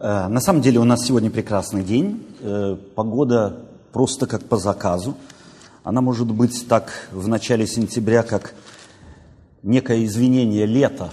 Э, 0.00 0.28
на 0.28 0.40
самом 0.40 0.62
деле 0.62 0.80
у 0.80 0.84
нас 0.84 1.04
сегодня 1.04 1.30
прекрасный 1.30 1.84
день. 1.84 2.26
Э, 2.40 2.74
погода 2.94 3.66
просто 3.92 4.26
как 4.26 4.42
по 4.42 4.56
заказу. 4.56 5.14
Она 5.84 6.00
может 6.00 6.32
быть 6.32 6.66
так 6.66 6.90
в 7.12 7.28
начале 7.28 7.66
сентября, 7.66 8.22
как 8.22 8.54
некое 9.62 10.06
извинение 10.06 10.64
лета 10.64 11.10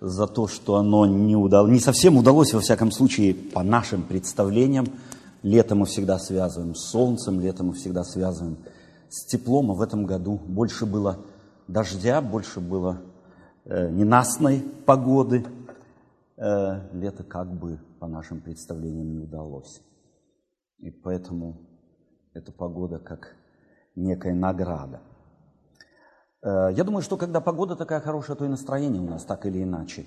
за 0.00 0.26
то, 0.26 0.48
что 0.48 0.74
оно 0.74 1.06
не, 1.06 1.36
удалось, 1.36 1.70
не 1.70 1.78
совсем 1.78 2.16
удалось, 2.16 2.52
во 2.52 2.60
всяком 2.60 2.90
случае, 2.90 3.32
по 3.32 3.62
нашим 3.62 4.02
представлениям. 4.02 4.88
Лето 5.44 5.76
мы 5.76 5.86
всегда 5.86 6.18
связываем 6.18 6.74
с 6.74 6.90
солнцем, 6.90 7.40
лето 7.40 7.62
мы 7.62 7.74
всегда 7.74 8.02
связываем 8.02 8.56
с 9.08 9.24
теплом, 9.24 9.70
а 9.70 9.74
в 9.74 9.80
этом 9.80 10.04
году 10.04 10.40
больше 10.46 10.84
было 10.84 11.18
дождя, 11.68 12.20
больше 12.20 12.58
было 12.58 12.98
э, 13.66 13.88
ненастной 13.92 14.64
погоды– 14.84 15.44
э, 16.36 16.96
лето 16.96 17.24
как 17.24 17.52
бы 17.52 17.80
по 18.00 18.06
нашим 18.06 18.40
представлениям 18.40 19.12
не 19.12 19.18
удалось. 19.18 19.80
И 20.78 20.90
поэтому 20.90 21.60
эта 22.32 22.52
погода 22.52 22.98
как 22.98 23.36
некая 23.94 24.34
награда. 24.34 25.00
Э, 26.42 26.72
я 26.72 26.84
думаю, 26.84 27.02
что 27.02 27.16
когда 27.16 27.40
погода 27.40 27.76
такая 27.76 28.00
хорошая, 28.00 28.36
то 28.36 28.44
и 28.44 28.48
настроение 28.48 29.02
у 29.02 29.08
нас 29.08 29.24
так 29.24 29.46
или 29.46 29.62
иначе 29.62 30.04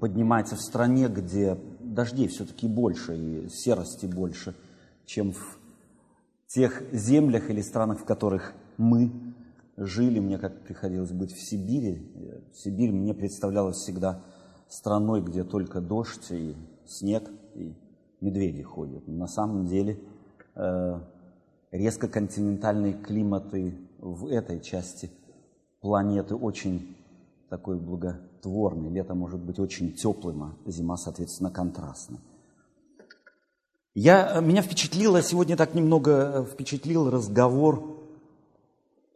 поднимается 0.00 0.56
в 0.56 0.60
стране, 0.60 1.08
где 1.08 1.58
дождей 1.80 2.28
все-таки 2.28 2.68
больше 2.68 3.16
и 3.16 3.48
серости 3.48 4.06
больше, 4.06 4.54
чем 5.06 5.32
в 5.32 5.58
тех 6.46 6.82
землях 6.92 7.50
или 7.50 7.60
странах, 7.60 8.00
в 8.00 8.04
которых 8.04 8.52
мы 8.76 9.34
жили. 9.76 10.20
Мне 10.20 10.38
как 10.38 10.62
приходилось 10.62 11.12
быть 11.12 11.32
в 11.32 11.40
Сибири. 11.40 12.42
Сибирь 12.54 12.92
мне 12.92 13.14
представлялась 13.14 13.76
всегда 13.76 14.22
страной, 14.68 15.22
где 15.22 15.44
только 15.44 15.80
дождь 15.80 16.30
и 16.30 16.54
снег, 16.86 17.28
и 17.54 17.74
медведи 18.20 18.62
ходят. 18.62 19.06
На 19.08 19.26
самом 19.26 19.66
деле 19.66 19.98
э, 20.54 21.00
резко 21.70 22.08
континентальные 22.08 22.94
климаты 22.94 23.78
в 23.98 24.26
этой 24.26 24.60
части 24.60 25.10
планеты 25.80 26.34
очень 26.34 26.96
такой 27.48 27.78
благотворный. 27.78 28.90
Лето 28.90 29.14
может 29.14 29.40
быть 29.40 29.58
очень 29.58 29.94
теплым, 29.94 30.42
а 30.42 30.54
зима, 30.66 30.96
соответственно, 30.96 31.50
контрастной. 31.50 32.20
Я, 33.94 34.38
меня 34.40 34.62
впечатлило, 34.62 35.22
сегодня 35.22 35.56
так 35.56 35.74
немного 35.74 36.10
э, 36.12 36.44
впечатлил 36.44 37.10
разговор 37.10 38.04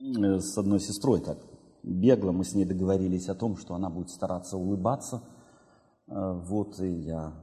э, 0.00 0.38
с 0.40 0.56
одной 0.56 0.80
сестрой, 0.80 1.20
так 1.20 1.38
бегло 1.82 2.32
мы 2.32 2.44
с 2.44 2.54
ней 2.54 2.64
договорились 2.64 3.28
о 3.28 3.34
том, 3.34 3.56
что 3.56 3.74
она 3.74 3.90
будет 3.90 4.08
стараться 4.08 4.56
улыбаться– 4.56 5.22
вот 6.14 6.78
и 6.80 6.90
я 6.90 7.42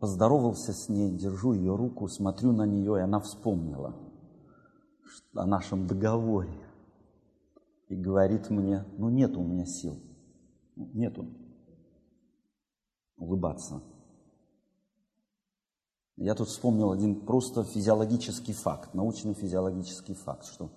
поздоровался 0.00 0.72
с 0.72 0.88
ней, 0.88 1.16
держу 1.16 1.52
ее 1.52 1.74
руку, 1.74 2.08
смотрю 2.08 2.52
на 2.52 2.66
нее, 2.66 2.98
и 2.98 3.02
она 3.02 3.20
вспомнила 3.20 3.96
о 5.34 5.46
нашем 5.46 5.86
договоре. 5.86 6.52
И 7.88 7.94
говорит 7.94 8.50
мне, 8.50 8.84
ну 8.98 9.08
нет 9.08 9.36
у 9.36 9.42
меня 9.42 9.64
сил, 9.64 9.96
нету 10.74 11.26
улыбаться. 13.16 13.82
Я 16.16 16.34
тут 16.34 16.48
вспомнил 16.48 16.92
один 16.92 17.26
просто 17.26 17.62
физиологический 17.64 18.54
факт, 18.54 18.94
научно-физиологический 18.94 20.14
факт, 20.14 20.46
что 20.46 20.70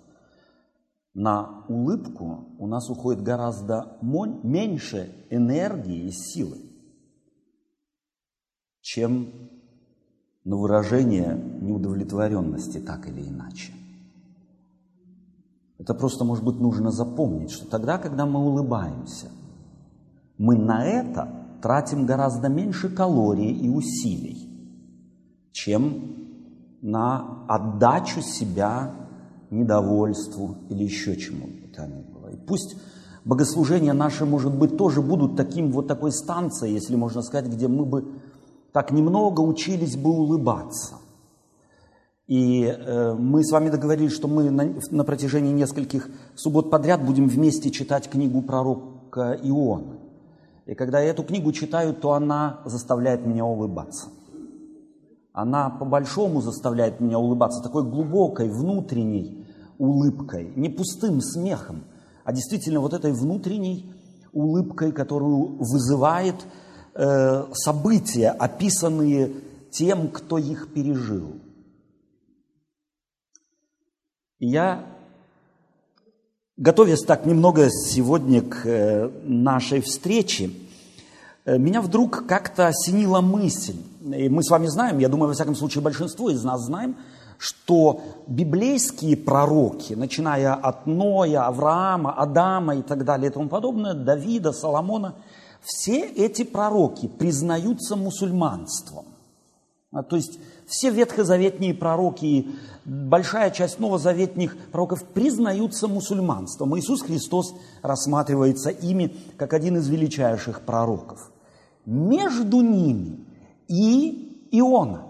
на 1.20 1.66
улыбку 1.68 2.46
у 2.60 2.66
нас 2.66 2.90
уходит 2.90 3.22
гораздо 3.22 3.98
меньше 4.02 5.14
энергии 5.30 6.08
и 6.08 6.12
силы, 6.12 6.60
чем 8.80 9.28
на 10.46 10.56
выражение 10.56 11.36
неудовлетворенности 11.60 12.78
так 12.78 13.06
или 13.10 13.28
иначе. 13.28 13.74
Это 15.78 15.94
просто, 15.94 16.24
может 16.24 16.46
быть, 16.46 16.56
нужно 16.56 16.90
запомнить, 16.90 17.52
что 17.52 17.70
тогда, 17.70 17.98
когда 17.98 18.26
мы 18.26 18.40
улыбаемся, 18.40 19.28
мы 20.38 20.58
на 20.58 20.86
это 20.86 21.58
тратим 21.62 22.06
гораздо 22.06 22.48
меньше 22.48 22.88
калорий 22.88 23.52
и 23.52 23.68
усилий, 23.68 24.48
чем 25.52 26.16
на 26.82 27.44
отдачу 27.50 28.22
себя 28.22 29.09
недовольству 29.52 30.58
или 30.70 30.84
еще 30.84 31.16
чему 31.16 31.48
бы 31.48 31.68
то 31.76 31.86
ни 31.86 32.02
было. 32.02 32.30
И 32.30 32.36
пусть 32.36 32.76
богослужения 33.26 33.94
наши, 33.94 34.26
может 34.26 34.54
быть, 34.54 34.78
тоже 34.78 35.02
будут 35.02 35.36
таким 35.36 35.72
вот 35.72 35.88
такой 35.88 36.12
станцией, 36.12 36.74
если 36.74 36.96
можно 36.96 37.22
сказать, 37.22 37.52
где 37.52 37.68
мы 37.68 37.86
бы 37.86 38.06
так 38.72 38.92
немного 38.92 39.42
учились 39.42 39.96
бы 39.96 40.12
улыбаться. 40.12 40.96
И 42.28 42.64
э, 42.64 43.14
мы 43.16 43.44
с 43.44 43.52
вами 43.52 43.70
договорились, 43.70 44.14
что 44.14 44.28
мы 44.28 44.52
на, 44.52 44.76
на 44.92 45.04
протяжении 45.04 45.52
нескольких 45.52 46.10
суббот 46.36 46.70
подряд 46.70 47.04
будем 47.04 47.28
вместе 47.28 47.72
читать 47.72 48.08
книгу 48.08 48.44
пророка 48.44 49.40
Иона. 49.42 49.98
И 50.68 50.76
когда 50.76 51.00
я 51.00 51.10
эту 51.10 51.24
книгу 51.24 51.52
читаю, 51.52 51.96
то 51.96 52.14
она 52.14 52.62
заставляет 52.66 53.26
меня 53.26 53.46
улыбаться 53.46 54.10
она 55.42 55.70
по-большому 55.70 56.42
заставляет 56.42 57.00
меня 57.00 57.20
улыбаться, 57.20 57.62
такой 57.62 57.84
глубокой, 57.84 58.50
внутренней 58.50 59.46
улыбкой, 59.78 60.52
не 60.56 60.70
пустым 60.70 61.22
смехом, 61.22 61.84
а 62.24 62.34
действительно 62.34 62.80
вот 62.80 62.94
этой 62.94 63.12
внутренней 63.12 63.94
улыбкой, 64.32 64.92
которую 64.92 65.58
вызывает 65.58 66.36
э, 66.94 67.46
события, 67.54 68.30
описанные 68.30 69.34
тем, 69.72 70.10
кто 70.10 70.38
их 70.38 70.74
пережил. 70.74 71.34
И 74.40 74.48
я, 74.48 74.86
готовясь 76.58 77.02
так 77.02 77.26
немного 77.26 77.70
сегодня 77.70 78.42
к 78.42 78.66
э, 78.66 79.10
нашей 79.24 79.82
встрече, 79.82 80.52
Э, 81.50 81.58
меня 81.58 81.82
вдруг 81.82 82.28
как-то 82.28 82.68
осенила 82.68 83.22
мысль, 83.22 83.78
и 84.02 84.30
мы 84.30 84.44
с 84.44 84.50
вами 84.50 84.68
знаем, 84.68 85.00
я 85.00 85.10
думаю, 85.10 85.28
во 85.28 85.34
всяком 85.34 85.56
случае, 85.56 85.84
большинство 85.84 86.30
из 86.30 86.44
нас 86.44 86.62
знаем, 86.66 86.98
что 87.38 88.02
библейские 88.28 89.16
пророки, 89.18 89.94
начиная 89.94 90.54
от 90.54 90.88
Ноя, 90.88 91.48
Авраама, 91.48 92.14
Адама 92.14 92.76
и 92.76 92.82
так 92.82 93.06
далее 93.06 93.30
и 93.30 93.34
тому 93.34 93.50
подобное, 93.50 93.94
Давида, 93.94 94.52
Соломона, 94.52 95.16
все 95.62 96.02
эти 96.02 96.44
пророки 96.44 97.08
признаются 97.08 97.96
мусульманством. 97.96 99.06
А, 99.92 100.04
то 100.04 100.16
есть 100.16 100.40
все 100.68 100.92
ветхозаветные 100.92 101.74
пророки, 101.74 102.50
большая 102.86 103.52
часть 103.52 103.80
новозаветных 103.80 104.56
пророков 104.72 105.04
признаются 105.04 105.88
мусульманством. 105.88 106.78
Иисус 106.78 107.02
Христос 107.02 107.54
рассматривается 107.82 108.70
ими 108.70 109.16
как 109.38 109.54
один 109.54 109.78
из 109.78 109.88
величайших 109.88 110.62
пророков 110.62 111.32
между 111.90 112.62
ними 112.62 113.26
и 113.70 114.48
Иона. 114.52 115.04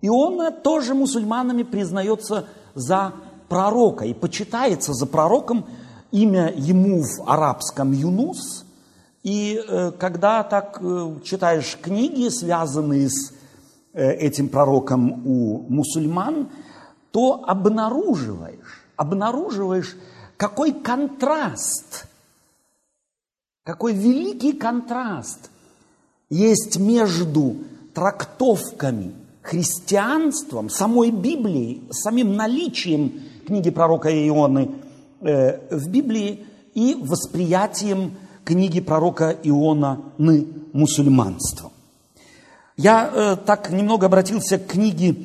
Иона 0.00 0.50
тоже 0.50 0.94
мусульманами 0.94 1.62
признается 1.62 2.46
за 2.74 3.12
пророка 3.48 4.04
и 4.04 4.14
почитается 4.14 4.92
за 4.92 5.06
пророком 5.06 5.66
имя 6.10 6.52
ему 6.56 7.02
в 7.02 7.28
арабском 7.30 7.92
Юнус. 7.92 8.64
И 9.22 9.62
э, 9.66 9.92
когда 9.92 10.42
так 10.42 10.78
э, 10.80 11.14
читаешь 11.24 11.78
книги, 11.80 12.28
связанные 12.28 13.08
с 13.08 13.32
э, 13.92 14.12
этим 14.12 14.48
пророком 14.48 15.26
у 15.26 15.64
мусульман, 15.68 16.48
то 17.10 17.44
обнаруживаешь, 17.46 18.84
обнаруживаешь, 18.96 19.96
какой 20.36 20.72
контраст, 20.72 22.06
какой 23.62 23.94
великий 23.94 24.52
контраст 24.52 25.50
есть 26.28 26.78
между 26.78 27.56
трактовками 27.94 29.12
христианством, 29.42 30.70
самой 30.70 31.10
Библией, 31.10 31.82
самим 31.90 32.34
наличием 32.34 33.22
книги 33.46 33.70
пророка 33.70 34.10
Ионы 34.10 34.70
э, 35.20 35.58
в 35.70 35.88
Библии 35.88 36.44
и 36.74 36.94
восприятием 36.94 38.16
книги 38.44 38.80
пророка 38.80 39.36
Иона 39.42 40.00
мусульманством. 40.72 41.72
Я 42.76 43.10
э, 43.12 43.36
так 43.36 43.70
немного 43.70 44.06
обратился 44.06 44.58
к 44.58 44.66
книге 44.66 45.16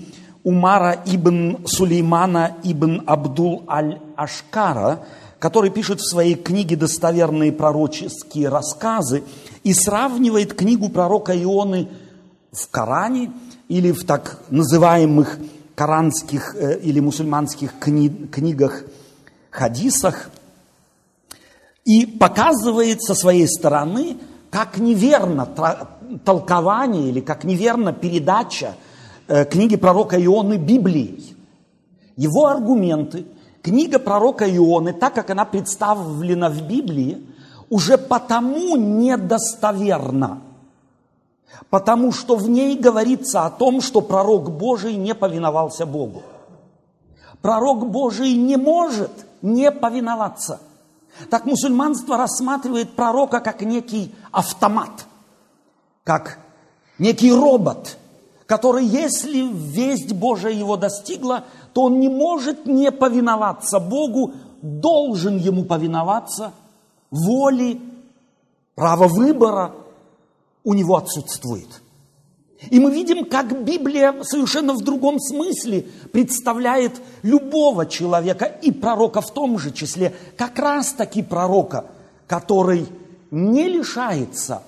Умара 0.43 1.01
ибн 1.05 1.65
Сулеймана 1.65 2.57
ибн 2.63 3.01
Абдул 3.05 3.63
Аль-Ашкара, 3.67 4.99
который 5.39 5.69
пишет 5.69 5.99
в 5.99 6.09
своей 6.09 6.35
книге 6.35 6.75
достоверные 6.75 7.51
пророческие 7.51 8.49
рассказы 8.49 9.23
и 9.63 9.73
сравнивает 9.73 10.53
книгу 10.53 10.89
пророка 10.89 11.35
Ионы 11.35 11.87
в 12.51 12.69
Коране 12.69 13.31
или 13.67 13.91
в 13.91 14.05
так 14.05 14.39
называемых 14.49 15.37
коранских 15.75 16.55
э, 16.55 16.79
или 16.79 16.99
мусульманских 16.99 17.73
кни- 17.79 18.27
книгах, 18.27 18.83
хадисах, 19.49 20.29
и 21.85 22.05
показывает 22.05 23.01
со 23.01 23.15
своей 23.15 23.47
стороны, 23.47 24.17
как 24.51 24.77
неверно 24.77 25.47
толкование 26.25 27.09
или 27.09 27.19
как 27.19 27.43
неверно 27.43 27.93
передача 27.93 28.75
э, 29.27 29.45
книги 29.45 29.75
пророка 29.75 30.23
Ионы 30.23 30.57
Библией. 30.57 31.35
Его 32.15 32.47
аргументы, 32.47 33.25
книга 33.61 33.99
пророка 33.99 34.45
Ионы, 34.49 34.93
так 34.93 35.13
как 35.13 35.29
она 35.29 35.45
представлена 35.45 36.49
в 36.49 36.67
Библии, 36.67 37.25
уже 37.69 37.97
потому 37.97 38.75
недостоверна, 38.75 40.41
потому 41.69 42.11
что 42.11 42.35
в 42.35 42.49
ней 42.49 42.77
говорится 42.77 43.45
о 43.45 43.49
том, 43.49 43.81
что 43.81 44.01
пророк 44.01 44.51
Божий 44.51 44.95
не 44.95 45.13
повиновался 45.15 45.85
Богу. 45.85 46.23
Пророк 47.41 47.89
Божий 47.89 48.33
не 48.33 48.57
может 48.57 49.11
не 49.41 49.71
повиноваться. 49.71 50.59
Так 51.29 51.45
мусульманство 51.45 52.17
рассматривает 52.17 52.91
пророка 52.91 53.39
как 53.39 53.61
некий 53.61 54.13
автомат, 54.31 55.05
как 56.03 56.39
некий 56.97 57.31
робот, 57.31 57.97
который, 58.45 58.85
если 58.85 59.41
весть 59.41 60.13
Божия 60.13 60.51
его 60.51 60.77
достигла, 60.77 61.43
то 61.73 61.83
он 61.83 61.99
не 61.99 62.09
может 62.09 62.65
не 62.65 62.91
повиноваться 62.91 63.79
Богу, 63.79 64.33
должен 64.61 65.37
ему 65.37 65.63
повиноваться– 65.63 66.51
воли, 67.11 67.81
права 68.75 69.07
выбора 69.07 69.71
у 70.63 70.73
него 70.73 70.97
отсутствует. 70.97 71.81
И 72.69 72.79
мы 72.79 72.91
видим, 72.91 73.25
как 73.25 73.63
Библия 73.63 74.23
совершенно 74.23 74.73
в 74.73 74.81
другом 74.81 75.19
смысле 75.19 75.85
представляет 76.11 77.01
любого 77.23 77.85
человека 77.85 78.45
и 78.45 78.71
пророка 78.71 79.21
в 79.21 79.31
том 79.31 79.57
же 79.57 79.71
числе, 79.71 80.13
как 80.35 80.59
раз 80.59 80.91
таки 80.91 81.23
пророка, 81.23 81.85
который 82.27 82.85
не 83.31 83.69
лишается 83.69 84.63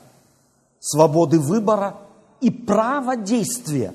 свободы 0.80 1.40
выбора 1.40 1.98
и 2.40 2.50
права 2.50 3.18
действия, 3.18 3.94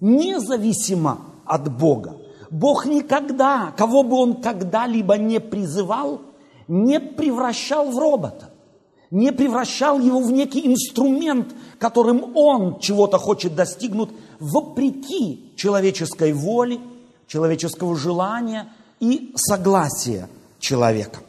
независимо 0.00 1.20
от 1.44 1.72
Бога. 1.76 2.16
Бог 2.50 2.86
никогда, 2.86 3.72
кого 3.76 4.02
бы 4.02 4.16
он 4.16 4.42
когда-либо 4.42 5.16
не 5.16 5.38
призывал, 5.38 6.22
не 6.66 6.98
превращал 6.98 7.90
в 7.90 7.98
робота, 7.98 8.50
не 9.10 9.32
превращал 9.32 9.98
его 9.98 10.20
в 10.20 10.30
некий 10.30 10.66
инструмент, 10.66 11.54
которым 11.78 12.36
он 12.36 12.78
чего-то 12.80 13.18
хочет 13.18 13.54
достигнуть, 13.54 14.10
вопреки 14.38 15.52
человеческой 15.56 16.32
воле, 16.32 16.78
человеческого 17.26 17.96
желания 17.96 18.68
и 19.00 19.32
согласия 19.36 20.28
человека. 20.58 21.20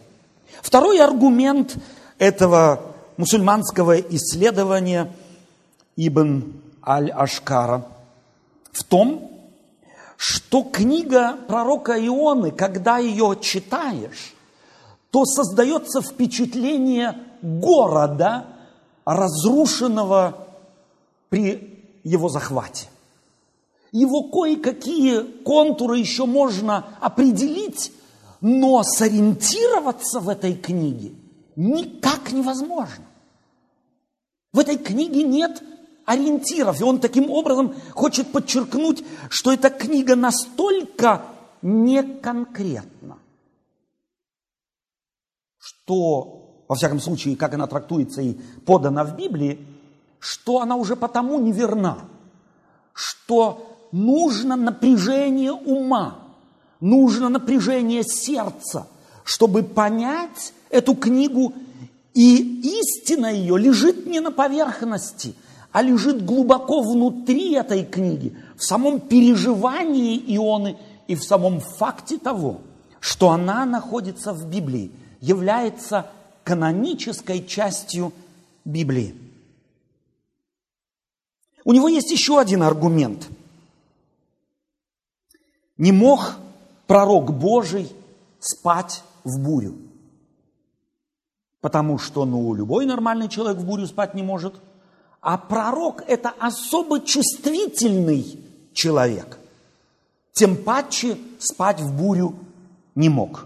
Второй 0.61 0.99
аргумент 0.99 1.77
этого 2.17 2.81
мусульманского 3.17 3.99
исследования 3.99 5.13
Ибн 5.95 6.53
Аль-Ашкара 6.85 7.85
в 8.71 8.83
том, 8.83 9.31
что 10.17 10.63
книга 10.63 11.37
пророка 11.47 11.93
Ионы, 11.93 12.51
когда 12.51 12.97
ее 12.97 13.37
читаешь, 13.41 14.33
то 15.11 15.25
создается 15.25 16.01
впечатление 16.01 17.15
города, 17.41 18.45
разрушенного 19.05 20.47
при 21.29 21.99
его 22.03 22.29
захвате. 22.29 22.87
Его 23.91 24.23
кое-какие 24.23 25.21
контуры 25.43 25.97
еще 25.97 26.25
можно 26.25 26.97
определить, 27.01 27.91
но 28.41 28.83
сориентироваться 28.83 30.19
в 30.19 30.29
этой 30.29 30.53
книге 30.53 31.13
никак 31.55 32.31
невозможно. 32.31 33.05
В 34.53 34.59
этой 34.59 34.77
книге 34.77 35.23
нет 35.23 35.61
ориентиров. 36.05 36.79
И 36.79 36.83
он 36.83 36.99
таким 36.99 37.29
образом 37.29 37.75
хочет 37.93 38.31
подчеркнуть, 38.31 39.03
что 39.29 39.51
эта 39.51 39.69
книга 39.69 40.15
настолько 40.15 41.23
неконкретна 41.61 43.17
что, 45.89 46.48
во 46.69 46.75
всяком 46.75 46.99
случае, 47.01 47.35
как 47.35 47.55
она 47.55 47.65
трактуется 47.65 48.21
и 48.21 48.35
подана 48.65 49.03
в 49.03 49.17
Библии, 49.17 49.59
что 50.19 50.61
она 50.61 50.75
уже 50.75 50.95
потому 50.95 51.39
неверна, 51.39 51.97
что 52.93 53.87
нужно 53.91 54.55
напряжение 54.55 55.51
ума, 55.51 56.19
нужно 56.79 57.29
напряжение 57.29 58.03
сердца, 58.03 58.87
чтобы 59.23 59.63
понять 59.63 60.53
эту 60.69 60.93
книгу, 60.95 61.53
и 62.13 62.79
истина 62.81 63.33
ее 63.33 63.57
лежит 63.57 64.05
не 64.05 64.19
на 64.19 64.31
поверхности, 64.31 65.33
а 65.71 65.81
лежит 65.81 66.23
глубоко 66.23 66.81
внутри 66.81 67.53
этой 67.53 67.83
книги, 67.83 68.37
в 68.55 68.63
самом 68.63 68.99
переживании 68.99 70.17
Ионы 70.35 70.77
и 71.07 71.15
в 71.15 71.23
самом 71.23 71.61
факте 71.61 72.19
того, 72.19 72.61
что 72.99 73.31
она 73.31 73.65
находится 73.65 74.33
в 74.33 74.47
Библии– 74.47 74.91
является 75.21 76.07
канонической 76.49 77.45
частью 77.45 78.11
Библии. 78.65 79.15
У 81.63 81.73
него 81.73 81.87
есть 81.87 82.09
еще 82.09 82.39
один 82.39 82.63
аргумент. 82.63 83.29
Не 85.77 85.91
мог 85.91 86.37
пророк 86.87 87.37
Божий 87.37 87.91
спать 88.39 89.03
в 89.23 89.39
бурю. 89.39 89.77
Потому 91.61 91.99
что, 91.99 92.25
ну, 92.25 92.55
любой 92.55 92.87
нормальный 92.87 93.29
человек 93.29 93.59
в 93.59 93.65
бурю 93.65 93.85
спать 93.85 94.15
не 94.15 94.23
может. 94.23 94.55
А 95.21 95.37
пророк– 95.37 96.01
это 96.07 96.29
особо 96.39 96.99
чувствительный 97.01 98.39
человек. 98.73 99.37
Тем 100.31 100.55
паче 100.55 101.19
спать 101.37 101.79
в 101.79 101.95
бурю 101.95 102.33
не 102.95 103.09
мог 103.09 103.45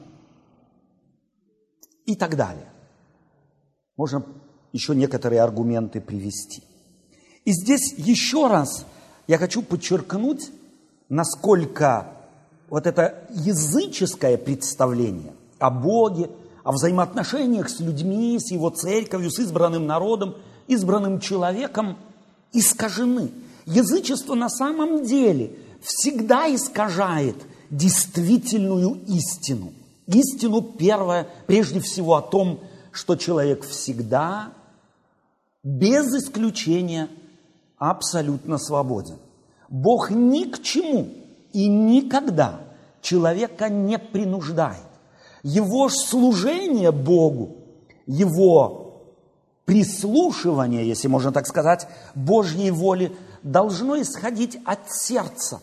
и 2.06 2.16
так 2.16 2.38
далее. 2.38 2.73
Можно 3.98 4.26
еще 4.72 4.96
некоторые 4.96 5.42
аргументы 5.42 6.02
привести. 6.02 6.64
И 7.46 7.52
здесь 7.52 7.94
еще 7.98 8.48
раз 8.48 8.86
я 9.28 9.38
хочу 9.38 9.62
подчеркнуть, 9.62 10.50
насколько 11.10 12.08
вот 12.70 12.88
это 12.88 13.28
языческое 13.30 14.38
представление 14.38 15.34
о 15.60 15.70
Боге, 15.70 16.30
о 16.64 16.72
взаимоотношениях 16.72 17.70
с 17.70 17.80
людьми, 17.80 18.40
с 18.40 18.52
его 18.52 18.70
церковью, 18.70 19.30
с 19.30 19.40
избранным 19.40 19.86
народом, 19.86 20.36
избранным 20.68 21.20
человеком 21.20 21.98
искажены. 22.52 23.32
Язычество 23.66 24.34
на 24.34 24.50
самом 24.50 25.04
деле 25.04 25.56
всегда 25.82 26.54
искажает 26.54 27.36
действительную 27.70 29.02
истину– 29.08 29.74
Истину 30.08 30.62
первое, 30.62 31.28
прежде 31.48 31.80
всего 31.80 32.16
о 32.16 32.22
том, 32.22 32.60
что 32.94 33.16
человек 33.16 33.66
всегда, 33.66 34.54
без 35.64 36.06
исключения, 36.14 37.10
абсолютно 37.78 38.58
свободен. 38.58 39.18
Бог 39.70 40.12
ни 40.12 40.44
к 40.44 40.62
чему 40.62 41.10
и 41.52 41.68
никогда 41.68 42.62
человека 43.02 43.70
не 43.70 43.98
принуждает. 43.98 44.84
Его 45.44 45.90
служение 45.90 46.92
Богу, 46.92 47.58
его 48.06 49.02
прислушивание, 49.66 50.88
если 50.88 51.08
можно 51.08 51.32
так 51.32 51.48
сказать, 51.48 51.88
Божьей 52.16 52.72
воле, 52.72 53.12
должно 53.42 54.02
исходить 54.02 54.58
от 54.66 54.90
сердца, 54.90 55.62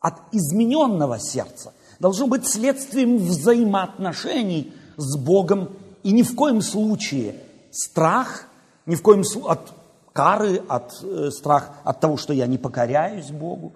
от 0.00 0.14
измененного 0.32 1.18
сердца 1.18 1.72
должно 2.00 2.26
быть 2.26 2.48
следствием 2.48 3.18
взаимоотношений 3.18 4.72
с 4.96 5.16
Богом 5.16 5.70
и 6.02 6.12
ни 6.12 6.22
в 6.22 6.34
коем 6.34 6.62
случае 6.62 7.34
страх, 7.70 8.46
ни 8.86 8.94
в 8.94 9.02
коем 9.02 9.24
случае 9.24 9.52
от 9.52 9.72
кары, 10.12 10.62
от 10.68 11.02
э, 11.02 11.30
страх 11.30 11.72
от 11.84 12.00
того, 12.00 12.16
что 12.16 12.32
я 12.32 12.46
не 12.46 12.58
покоряюсь 12.58 13.30
Богу, 13.30 13.72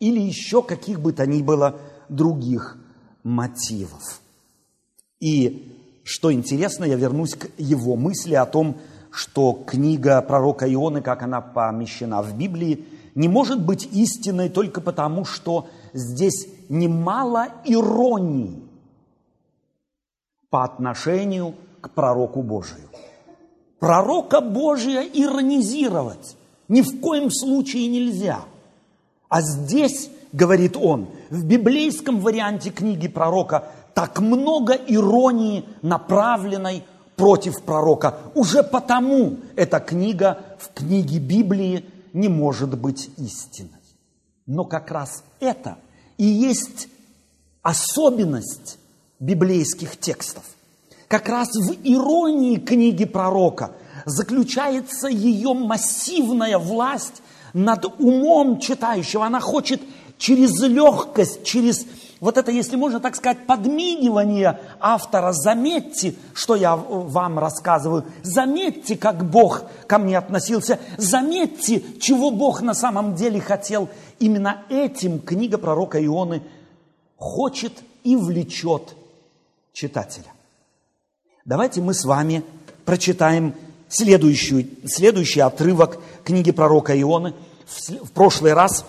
или 0.00 0.20
еще 0.20 0.62
каких 0.62 1.00
бы 1.00 1.12
то 1.12 1.26
ни 1.26 1.42
было 1.42 1.76
других 2.08 2.78
мотивов. 3.22 4.20
И 5.20 5.74
что 6.04 6.32
интересно, 6.32 6.84
я 6.84 6.96
вернусь 6.96 7.34
к 7.34 7.48
его 7.58 7.96
мысли 7.96 8.34
о 8.34 8.46
том, 8.46 8.76
что 9.10 9.52
книга 9.52 10.20
пророка 10.22 10.72
Ионы, 10.72 11.02
как 11.02 11.22
она 11.22 11.40
помещена 11.40 12.22
в 12.22 12.36
Библии, 12.36 12.84
не 13.14 13.28
может 13.28 13.60
быть 13.60 13.88
истинной 13.92 14.48
только 14.48 14.80
потому, 14.80 15.24
что 15.24 15.68
здесь 15.92 16.46
немало 16.68 17.48
иронии 17.64 18.62
по 20.50 20.64
отношению 20.64 21.54
к 21.80 21.90
пророку 21.90 22.42
Божию. 22.42 22.88
Пророка 23.78 24.40
Божия 24.40 25.02
иронизировать 25.02 26.36
ни 26.68 26.82
в 26.82 27.00
коем 27.00 27.30
случае 27.30 27.88
нельзя. 27.88 28.40
А 29.28 29.40
здесь, 29.42 30.10
говорит 30.32 30.76
он, 30.76 31.08
в 31.30 31.44
библейском 31.44 32.20
варианте 32.20 32.70
книги 32.70 33.08
пророка 33.08 33.70
так 33.94 34.20
много 34.20 34.74
иронии, 34.74 35.64
направленной 35.82 36.84
против 37.16 37.62
пророка. 37.62 38.18
Уже 38.34 38.62
потому 38.62 39.38
эта 39.56 39.80
книга 39.80 40.38
в 40.58 40.72
книге 40.72 41.18
Библии 41.18 41.84
не 42.12 42.28
может 42.28 42.78
быть 42.78 43.10
истиной. 43.16 43.70
Но 44.46 44.64
как 44.64 44.90
раз 44.90 45.24
это 45.40 45.78
и 46.16 46.24
есть 46.24 46.88
особенность 47.62 48.78
библейских 49.20 49.98
текстов. 49.98 50.44
Как 51.08 51.28
раз 51.30 51.48
в 51.54 51.72
иронии 51.84 52.56
книги 52.56 53.06
пророка 53.06 53.72
заключается 54.04 55.08
ее 55.08 55.54
массивная 55.54 56.58
власть 56.58 57.22
над 57.54 57.86
умом 57.98 58.60
читающего. 58.60 59.24
Она 59.24 59.40
хочет 59.40 59.80
через 60.18 60.60
легкость, 60.60 61.44
через 61.44 61.86
вот 62.20 62.36
это, 62.36 62.50
если 62.50 62.76
можно 62.76 63.00
так 63.00 63.14
сказать, 63.16 63.46
подмигивание 63.46 64.60
автора, 64.80 65.32
заметьте, 65.32 66.14
что 66.34 66.56
я 66.56 66.76
вам 66.76 67.38
рассказываю, 67.38 68.04
заметьте, 68.22 68.96
как 68.96 69.24
Бог 69.24 69.62
ко 69.86 69.98
мне 69.98 70.18
относился, 70.18 70.78
заметьте, 70.96 71.82
чего 72.00 72.30
Бог 72.30 72.60
на 72.60 72.74
самом 72.74 73.14
деле 73.14 73.40
хотел. 73.40 73.88
Именно 74.18 74.62
этим 74.68 75.20
книга 75.20 75.58
пророка 75.58 76.04
Ионы 76.04 76.42
хочет 77.16 77.72
и 78.02 78.16
влечет 78.16 78.94
читателя. 79.72 80.32
Давайте 81.48 81.80
мы 81.80 81.94
с 81.94 82.04
вами 82.04 82.44
прочитаем 82.84 83.54
следующую, 83.88 84.68
следующий 84.84 85.40
отрывок 85.40 85.98
книги 86.22 86.50
пророка 86.50 86.92
Ионы. 87.00 87.32
В, 87.64 88.04
в 88.04 88.10
прошлый 88.10 88.52
раз 88.52 88.84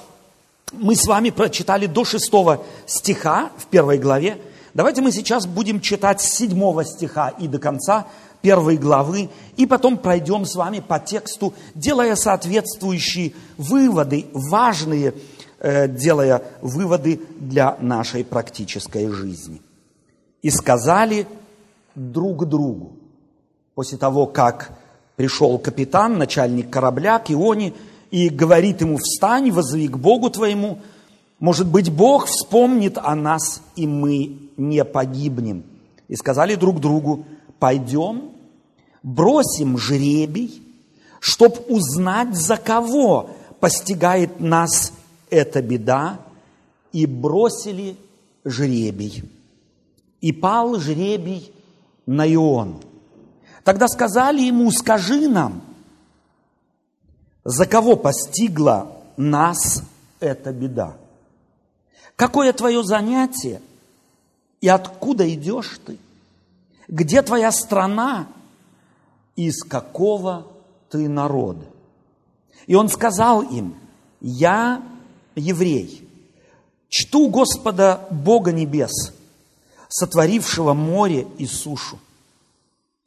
мы 0.73 0.97
с 0.97 1.07
вами 1.07 1.29
прочитали 1.29 1.85
до 1.85 2.03
шестого 2.03 2.61
стиха 2.85 3.49
в 3.55 3.67
первой 3.67 3.97
главе. 3.97 4.41
Давайте 4.73 5.01
мы 5.01 5.13
сейчас 5.13 5.45
будем 5.45 5.79
читать 5.79 6.19
седьмого 6.19 6.83
стиха 6.83 7.29
и 7.29 7.47
до 7.47 7.59
конца 7.59 8.07
первой 8.41 8.75
главы, 8.75 9.29
и 9.55 9.65
потом 9.65 9.97
пройдем 9.97 10.45
с 10.45 10.53
вами 10.55 10.81
по 10.81 10.99
тексту, 10.99 11.53
делая 11.75 12.17
соответствующие 12.17 13.35
выводы, 13.55 14.25
важные, 14.33 15.13
э, 15.59 15.87
делая 15.87 16.43
выводы 16.59 17.21
для 17.39 17.77
нашей 17.79 18.25
практической 18.25 19.07
жизни. 19.07 19.61
И 20.41 20.49
сказали 20.49 21.25
друг 21.99 22.47
другу, 22.47 22.93
после 23.75 23.97
того, 23.97 24.25
как 24.25 24.71
пришел 25.15 25.59
капитан, 25.59 26.17
начальник 26.17 26.69
корабля 26.69 27.19
к 27.19 27.29
Ионе, 27.29 27.73
и 28.09 28.29
говорит 28.29 28.81
ему, 28.81 28.97
встань, 28.97 29.51
возви 29.51 29.87
к 29.87 29.97
Богу 29.97 30.29
твоему, 30.29 30.79
может 31.39 31.67
быть, 31.67 31.91
Бог 31.91 32.25
вспомнит 32.25 32.97
о 32.97 33.15
нас, 33.15 33.61
и 33.75 33.85
мы 33.85 34.37
не 34.57 34.83
погибнем. 34.83 35.63
И 36.07 36.15
сказали 36.15 36.55
друг 36.55 36.79
другу, 36.79 37.25
пойдем, 37.59 38.31
бросим 39.03 39.77
жребий, 39.77 40.63
чтоб 41.19 41.59
узнать, 41.69 42.35
за 42.35 42.57
кого 42.57 43.29
постигает 43.59 44.39
нас 44.39 44.93
эта 45.29 45.61
беда, 45.61 46.19
и 46.91 47.05
бросили 47.05 47.95
жребий. 48.43 49.23
И 50.21 50.33
пал 50.33 50.79
жребий 50.79 51.53
на 52.09 52.27
Ион. 52.33 52.81
Тогда 53.63 53.87
сказали 53.87 54.41
ему, 54.41 54.71
скажи 54.71 55.29
нам, 55.29 55.61
за 57.43 57.67
кого 57.67 57.95
постигла 57.95 58.91
нас 59.15 59.83
эта 60.19 60.51
беда? 60.51 60.97
Какое 62.15 62.51
твое 62.51 62.83
занятие? 62.83 63.61
И 64.59 64.67
откуда 64.67 65.31
идешь 65.31 65.79
ты? 65.85 65.99
Где 66.87 67.21
твоя 67.21 67.51
страна? 67.51 68.27
Из 69.35 69.61
какого 69.63 70.47
ты 70.89 71.07
народа? 71.07 71.67
И 72.65 72.73
он 72.73 72.89
сказал 72.89 73.43
им, 73.43 73.75
я 74.19 74.81
еврей, 75.35 76.09
чту 76.89 77.29
Господа 77.29 78.07
Бога 78.09 78.51
Небес, 78.51 79.13
сотворившего 79.89 80.73
море 80.73 81.27
и 81.37 81.45
сушу. 81.45 81.99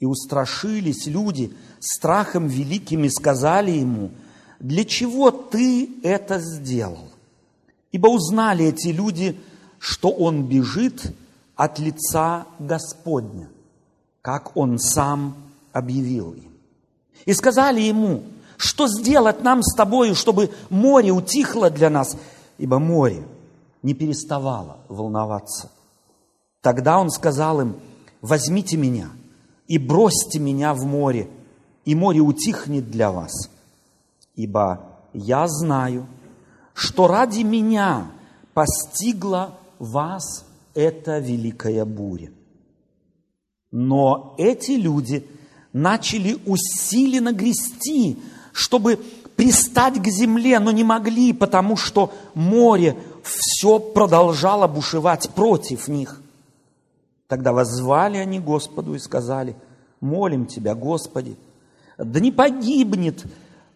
И 0.00 0.04
устрашились 0.04 1.06
люди, 1.06 1.52
страхом 1.80 2.48
великим 2.48 3.04
и 3.04 3.08
сказали 3.08 3.70
ему, 3.70 4.10
для 4.58 4.84
чего 4.84 5.30
ты 5.30 5.88
это 6.02 6.40
сделал? 6.40 7.08
Ибо 7.92 8.08
узнали 8.08 8.66
эти 8.66 8.88
люди, 8.88 9.40
что 9.78 10.10
он 10.10 10.44
бежит 10.44 11.14
от 11.54 11.78
лица 11.78 12.46
Господня, 12.58 13.48
как 14.20 14.56
он 14.56 14.78
сам 14.78 15.36
объявил 15.72 16.32
им. 16.32 16.50
И 17.24 17.32
сказали 17.32 17.80
ему, 17.80 18.24
что 18.56 18.88
сделать 18.88 19.42
нам 19.42 19.62
с 19.62 19.74
тобою, 19.74 20.14
чтобы 20.14 20.50
море 20.70 21.10
утихло 21.10 21.70
для 21.70 21.90
нас, 21.90 22.16
ибо 22.58 22.78
море 22.78 23.24
не 23.82 23.94
переставало 23.94 24.78
волноваться. 24.88 25.70
Тогда 26.62 26.99
он 26.99 27.11
сказал 27.11 27.61
им, 27.61 27.76
возьмите 28.23 28.78
меня 28.78 29.11
и 29.69 29.76
бросьте 29.76 30.38
меня 30.38 30.73
в 30.73 30.87
море, 30.87 31.28
и 31.85 31.95
море 31.95 32.21
утихнет 32.21 32.90
для 32.90 33.12
вас– 33.12 33.33
ибо 34.35 34.81
я 35.12 35.47
знаю, 35.47 36.07
что 36.75 37.07
ради 37.07 37.42
меня 37.42 38.11
постигла 38.54 39.59
вас 39.78 40.45
эта 40.75 41.19
великая 41.19 41.85
буря. 41.85 42.31
Но 43.71 44.35
эти 44.38 44.73
люди 44.73 45.26
начали 45.73 46.38
усиленно 46.47 47.33
грести, 47.33 48.19
чтобы 48.52 48.99
пристать 49.37 50.02
к 50.02 50.07
земле, 50.09 50.59
но 50.59 50.71
не 50.71 50.85
могли, 50.85 51.33
потому 51.33 51.76
что 51.76 52.12
море 52.35 52.97
все 53.23 53.78
продолжало 53.78 54.66
бушевать 54.66 55.31
против 55.31 55.88
них. 55.88 56.21
Тогда 57.32 57.54
воззвали 57.54 58.18
они 58.18 58.40
Господу 58.40 58.94
и 58.94 58.98
сказали, 58.98 59.56
молим 60.02 60.44
Тебя, 60.44 60.74
Господи, 60.74 61.34
да 61.96 62.20
не 62.20 62.30
погибнет 62.30 63.24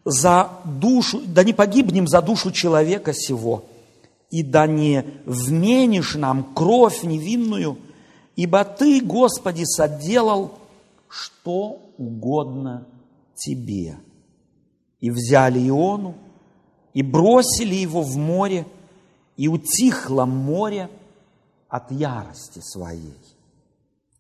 за 0.05 0.51
душу, 0.67 1.23
да 1.27 1.43
не 1.43 1.55
погибнем 1.55 2.07
за 2.07 2.21
душу 2.21 2.53
человека 2.53 3.15
сего, 3.15 3.65
и 4.31 4.43
да 4.43 4.67
не 4.67 5.07
вменишь 5.25 6.17
нам 6.17 6.53
кровь 6.53 7.03
невинную, 7.03 7.79
ибо 8.37 8.63
Ты, 8.63 9.01
Господи, 9.01 9.65
соделал 9.65 10.53
что 11.09 11.81
угодно 11.97 12.87
Тебе. 13.37 13.97
И 15.01 15.11
взяли 15.11 15.67
Иону, 15.67 16.15
и 16.93 17.03
бросили 17.03 17.75
его 17.75 18.03
в 18.03 18.19
море, 18.19 18.67
и 19.39 19.49
утихло 19.49 20.27
море 20.27 20.91
от 21.71 21.91
ярости 21.91 22.61
своей. 22.61 23.17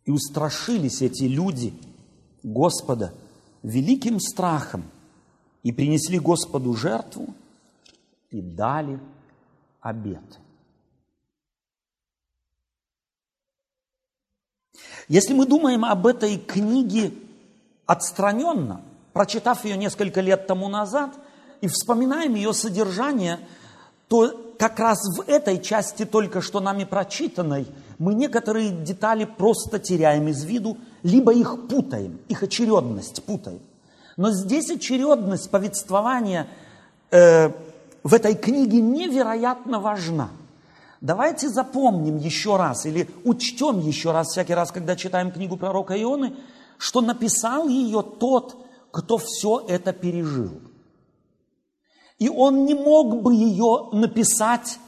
И 0.06 0.10
устрашились 0.10 1.02
эти 1.02 1.24
люди 1.24 1.74
Господа 2.42 3.12
великим 3.62 4.18
страхом– 4.18 4.84
и 5.66 5.72
принесли 5.72 6.20
Господу 6.20 6.74
жертву 6.74 7.34
и 8.30 8.40
дали 8.40 9.00
обед. 9.80 10.22
Если 15.08 15.34
мы 15.34 15.44
думаем 15.44 15.84
об 15.84 16.06
этой 16.06 16.38
книге 16.38 17.12
отстраненно, 17.84 18.80
прочитав 19.12 19.64
ее 19.64 19.76
несколько 19.76 20.20
лет 20.20 20.46
тому 20.46 20.68
назад, 20.68 21.18
и 21.60 21.66
вспоминаем 21.66 22.36
ее 22.36 22.52
содержание, 22.52 23.40
то 24.06 24.54
как 24.60 24.78
раз 24.78 24.98
в 25.18 25.28
этой 25.28 25.60
части 25.60 26.04
только 26.04 26.42
что 26.42 26.60
нами 26.60 26.84
прочитанной 26.84 27.66
мы 27.98 28.14
некоторые 28.14 28.70
детали 28.70 29.24
просто 29.24 29.78
теряем 29.78 30.28
из 30.28 30.44
виду, 30.44 30.76
либо 31.02 31.32
их 31.32 31.68
путаем, 31.68 32.18
их 32.28 32.42
очередность 32.42 33.24
путаем. 33.24 33.60
Но 34.16 34.30
здесь 34.30 34.70
очередность 34.70 35.50
повествования 35.50 36.46
э, 37.10 37.50
в 38.02 38.14
этой 38.14 38.34
книге 38.34 38.80
невероятно 38.80 39.80
важна. 39.80 40.30
Давайте 41.00 41.48
запомним 41.48 42.16
еще 42.18 42.56
раз 42.56 42.86
или 42.86 43.08
учтем 43.24 43.80
еще 43.80 44.12
раз, 44.12 44.28
всякий 44.28 44.54
раз, 44.54 44.72
когда 44.72 44.96
читаем 44.96 45.30
книгу 45.30 45.56
пророка 45.56 46.00
Ионы, 46.00 46.34
что 46.78 47.00
написал 47.00 47.68
ее 47.68 48.02
тот, 48.02 48.56
кто 48.90 49.18
все 49.18 49.64
это 49.68 49.92
пережил. 49.92 50.52
И 52.18 52.28
он 52.30 52.64
не 52.64 52.74
мог 52.74 53.22
бы 53.22 53.34
ее 53.34 53.90
написать, 53.92 54.78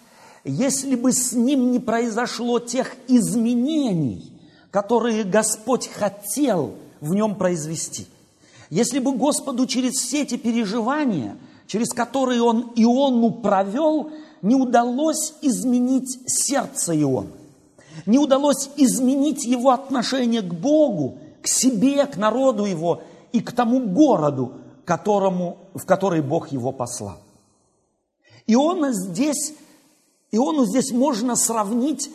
если 0.48 0.94
бы 0.94 1.12
с 1.12 1.32
ним 1.32 1.72
не 1.72 1.78
произошло 1.78 2.58
тех 2.58 2.94
изменений, 3.06 4.32
которые 4.70 5.24
Господь 5.24 5.88
хотел 5.88 6.74
в 7.00 7.14
нем 7.14 7.34
произвести– 7.34 8.06
если 8.70 8.98
бы 8.98 9.12
Господу 9.12 9.66
через 9.66 9.92
все 9.94 10.22
эти 10.22 10.36
переживания, 10.36 11.36
через 11.66 11.90
которые 11.90 12.42
Он 12.42 12.72
Иону 12.76 13.30
провел, 13.30 14.10
не 14.42 14.54
удалось 14.54 15.34
изменить 15.40 16.18
сердце 16.26 17.00
Иона, 17.00 17.30
не 18.06 18.18
удалось 18.18 18.70
изменить 18.76 19.44
его 19.44 19.70
отношение 19.70 20.42
к 20.42 20.52
Богу, 20.52 21.18
к 21.42 21.48
себе, 21.48 22.06
к 22.06 22.16
народу 22.16 22.64
его 22.66 23.02
и 23.32 23.40
к 23.40 23.52
тому 23.52 23.80
городу, 23.80 24.52
которому, 24.84 25.58
в 25.74 25.84
который 25.86 26.20
Бог 26.20 26.52
его 26.52 26.72
послал. 26.72 27.18
Иона 28.46 28.92
здесь, 28.92 29.54
Иону 30.30 30.66
здесь 30.66 30.92
можно 30.92 31.36
сравнить 31.36 32.10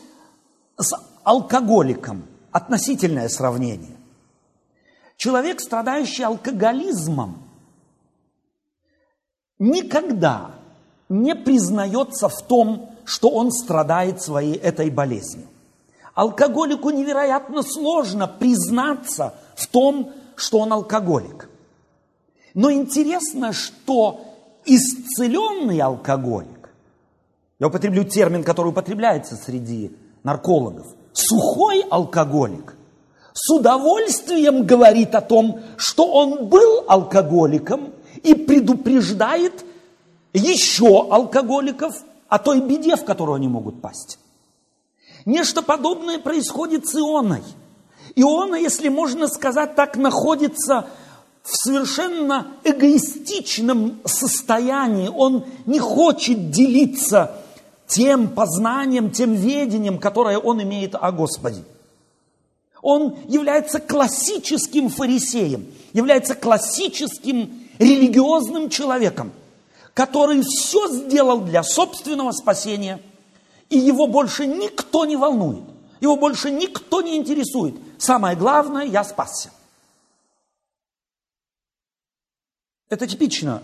с 0.78 0.94
алкоголиком. 1.24 2.24
Относительное 2.52 3.30
сравнение. 3.30 3.98
Человек, 5.18 5.60
страдающий 5.60 6.24
алкоголизмом, 6.24 7.42
никогда 9.58 10.52
не 11.10 11.36
признается 11.36 12.30
в 12.30 12.42
том, 12.44 12.92
что 13.06 13.30
он 13.30 13.52
страдает 13.52 14.22
своей 14.22 14.56
этой 14.56 14.90
болезнью. 14.92 15.48
Алкоголику 16.14 16.92
невероятно 16.92 17.64
сложно 17.64 18.28
признаться 18.28 19.34
в 19.56 19.68
том, 19.68 20.12
что 20.36 20.60
он 20.60 20.74
алкоголик. 20.74 21.50
Но 22.54 22.72
интересно, 22.72 23.52
что 23.52 24.22
исцеленный 24.66 25.80
алкоголик, 25.80 26.53
я 27.64 27.68
употреблю 27.68 28.04
термин, 28.04 28.44
который 28.44 28.72
употребляется 28.72 29.38
среди 29.38 29.96
наркологов, 30.22 30.86
сухой 31.14 31.80
алкоголик 31.90 32.76
с 33.32 33.50
удовольствием 33.50 34.66
говорит 34.66 35.16
о 35.16 35.22
том, 35.22 35.62
что 35.78 36.12
он 36.12 36.50
был 36.50 36.84
алкоголиком 36.90 37.94
и 38.22 38.34
предупреждает 38.34 39.64
еще 40.34 41.08
алкоголиков 41.10 41.96
о 42.28 42.38
той 42.38 42.60
беде, 42.60 42.98
в 42.98 43.06
которую 43.06 43.36
они 43.36 43.48
могут 43.48 43.82
пасть. 43.82 44.20
Нечто 45.26 45.62
подобное 45.62 46.20
происходит 46.20 46.86
с 46.86 46.96
Ионой. 46.96 47.44
Иона, 48.18 48.56
если 48.56 48.90
можно 48.90 49.30
сказать 49.30 49.76
так, 49.76 49.96
находится 49.96 50.88
в 51.44 51.56
совершенно 51.56 52.48
эгоистичном 52.66 54.02
состоянии. 54.04 55.08
Он 55.08 55.46
не 55.66 55.80
хочет 55.80 56.52
делиться 56.52 57.38
тем 57.94 58.30
познанием, 58.30 59.12
тем 59.12 59.34
ведением, 59.34 60.00
которое 60.00 60.38
он 60.38 60.62
имеет 60.64 60.96
о 60.96 61.12
Господе. 61.12 61.64
Он 62.82 63.16
является 63.28 63.80
классическим 63.80 64.90
фарисеем, 64.90 65.68
является 65.94 66.36
классическим 66.36 67.68
религиозным 67.80 68.70
человеком, 68.70 69.32
который 69.94 70.42
все 70.42 70.88
сделал 70.88 71.42
для 71.42 71.64
собственного 71.64 72.32
спасения– 72.32 73.00
и 73.74 73.78
его 73.78 74.06
больше 74.06 74.46
никто 74.46 75.04
не 75.06 75.16
волнует, 75.16 75.64
его 76.00 76.16
больше 76.16 76.52
никто 76.52 77.02
не 77.02 77.18
интересует. 77.18 77.76
Самое 77.98 78.38
главное, 78.38 78.86
я 78.86 79.04
спасся. 79.04 79.52
Это 82.88 83.08
типично, 83.08 83.64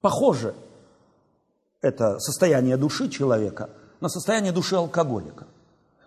похоже, 0.00 0.54
это 1.82 2.18
состояние 2.18 2.78
души 2.78 3.10
человека 3.10 3.68
на 4.00 4.08
состояние 4.08 4.52
души 4.52 4.76
алкоголика. 4.76 5.46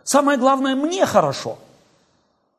Самое 0.03 0.39
главное, 0.39 0.75
мне 0.75 1.05
хорошо– 1.05 1.60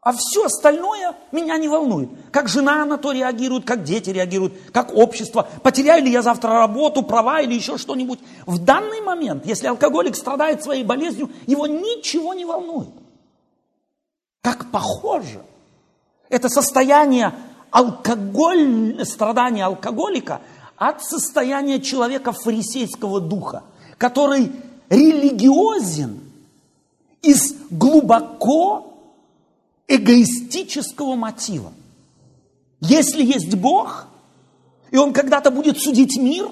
а 0.07 0.13
все 0.13 0.45
остальное 0.45 1.17
меня 1.33 1.59
не 1.59 1.67
волнует. 1.67 2.09
Как 2.31 2.47
жена 2.47 2.85
на 2.85 2.97
то 2.97 3.11
реагирует, 3.11 3.65
как 3.65 3.83
дети 3.83 4.11
реагируют, 4.11 4.53
как 4.73 4.95
общество. 4.95 5.49
Потеряю 5.65 6.05
ли 6.05 6.13
я 6.13 6.23
завтра 6.23 6.51
работу, 6.51 7.03
права 7.03 7.41
или 7.41 7.55
еще 7.55 7.77
что-нибудь. 7.77 8.21
В 8.47 8.59
данный 8.59 9.01
момент, 9.01 9.45
если 9.45 9.67
алкоголик 9.67 10.15
страдает 10.15 10.63
своей 10.63 10.85
болезнью, 10.85 11.29
его 11.49 11.67
ничего 11.67 12.35
не 12.35 12.45
волнует. 12.45 12.91
Как 14.43 14.71
похоже. 14.71 15.43
Это 16.29 16.49
состояние 16.51 17.33
алкоголь, 17.73 19.05
страдания 19.05 19.65
алкоголика 19.65 20.41
от 20.77 21.03
состояния 21.03 21.81
человека 21.81 22.33
фарисейского 22.33 23.21
духа, 23.21 23.63
который 23.99 24.53
религиозен 24.89 26.21
из 27.23 27.55
глубоко 27.71 28.95
эгоистического 29.89 31.15
мотива. 31.15 31.73
Если 32.81 33.25
есть 33.25 33.55
Бог, 33.55 34.07
и 34.91 34.97
Он 34.97 35.13
когда-то 35.13 35.51
будет 35.51 35.79
судить 35.79 36.17
мир, 36.19 36.49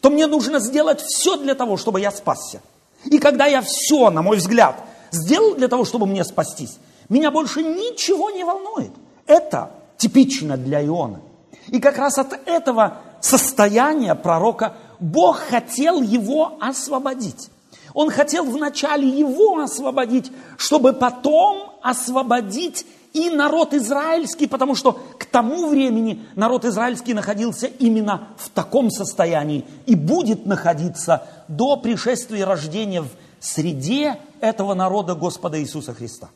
то 0.00 0.10
мне 0.10 0.26
нужно 0.26 0.58
сделать 0.58 1.00
все 1.00 1.36
для 1.36 1.54
того, 1.54 1.76
чтобы 1.76 2.00
я 2.00 2.10
спасся. 2.10 2.60
И 3.04 3.18
когда 3.18 3.46
я 3.46 3.62
все, 3.62 4.10
на 4.10 4.22
мой 4.22 4.38
взгляд, 4.38 4.82
сделал 5.10 5.54
для 5.54 5.68
того, 5.68 5.84
чтобы 5.84 6.06
мне 6.06 6.24
спастись, 6.24 6.78
меня 7.08 7.30
больше 7.30 7.62
ничего 7.62 8.30
не 8.30 8.44
волнует. 8.44 8.90
Это 9.26 9.70
типично 9.96 10.56
для 10.56 10.84
Иона. 10.84 11.20
И 11.68 11.80
как 11.80 11.98
раз 11.98 12.18
от 12.18 12.40
этого 12.46 12.98
состояния 13.20 14.14
пророка 14.14 14.74
Бог 15.00 15.38
хотел 15.38 16.02
его 16.02 16.56
освободить. 16.60 17.50
Он 17.94 18.10
хотел 18.10 18.44
вначале 18.44 19.08
его 19.08 19.58
освободить, 19.58 20.30
чтобы 20.58 20.92
потом 20.92 21.72
освободить 21.82 22.86
и 23.14 23.30
народ 23.30 23.72
израильский, 23.72 24.46
потому 24.46 24.74
что 24.74 24.92
к 25.18 25.24
тому 25.24 25.68
времени 25.68 26.22
народ 26.34 26.66
израильский 26.66 27.14
находился 27.14 27.66
именно 27.66 28.28
в 28.36 28.50
таком 28.50 28.90
состоянии 28.90 29.64
и 29.86 29.94
будет 29.94 30.44
находиться 30.44 31.26
до 31.48 31.78
пришествия 31.78 32.44
рождения 32.44 33.00
в 33.00 33.08
среде 33.40 34.18
этого 34.40 34.74
народа 34.74 35.14
Господа 35.14 35.58
Иисуса 35.58 35.94
Христа. 35.94 36.28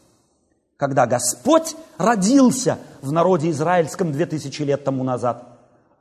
Когда 0.79 1.05
Господь 1.05 1.77
родился 1.99 2.79
в 3.03 3.12
народе 3.12 3.51
израильском 3.51 4.12
2000 4.12 4.62
лет 4.62 4.83
тому 4.83 5.05
назад, 5.05 5.50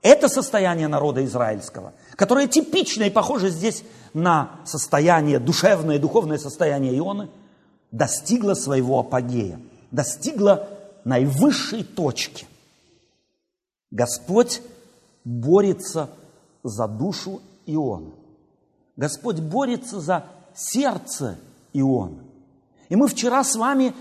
это 0.02 0.30
состояние 0.30 0.88
народа 0.88 1.24
израильского, 1.26 1.94
которое 2.16 2.48
типично 2.48 3.04
и 3.04 3.10
похоже 3.10 3.50
здесь 3.50 3.84
на 4.14 4.60
состояние, 4.66 5.40
душевное 5.40 5.98
и 5.98 6.00
духовное 6.00 6.38
состояние 6.38 6.98
Ионы, 6.98 7.30
достигло 7.92 8.54
своего 8.54 9.00
апогея, 9.00 9.60
достигло 9.92 10.70
наивысшей 11.04 11.84
точки. 11.84 12.48
Господь 13.92 14.62
борется 15.26 16.10
за 16.64 16.88
душу 16.88 17.42
Иона. 17.66 18.12
Господь 18.96 19.40
борется 19.40 20.00
за 20.00 20.26
сердце 20.56 21.38
Иона. 21.74 22.24
И 22.90 22.96
мы 22.96 23.08
вчера 23.08 23.44
с 23.44 23.56
вами, 23.56 23.94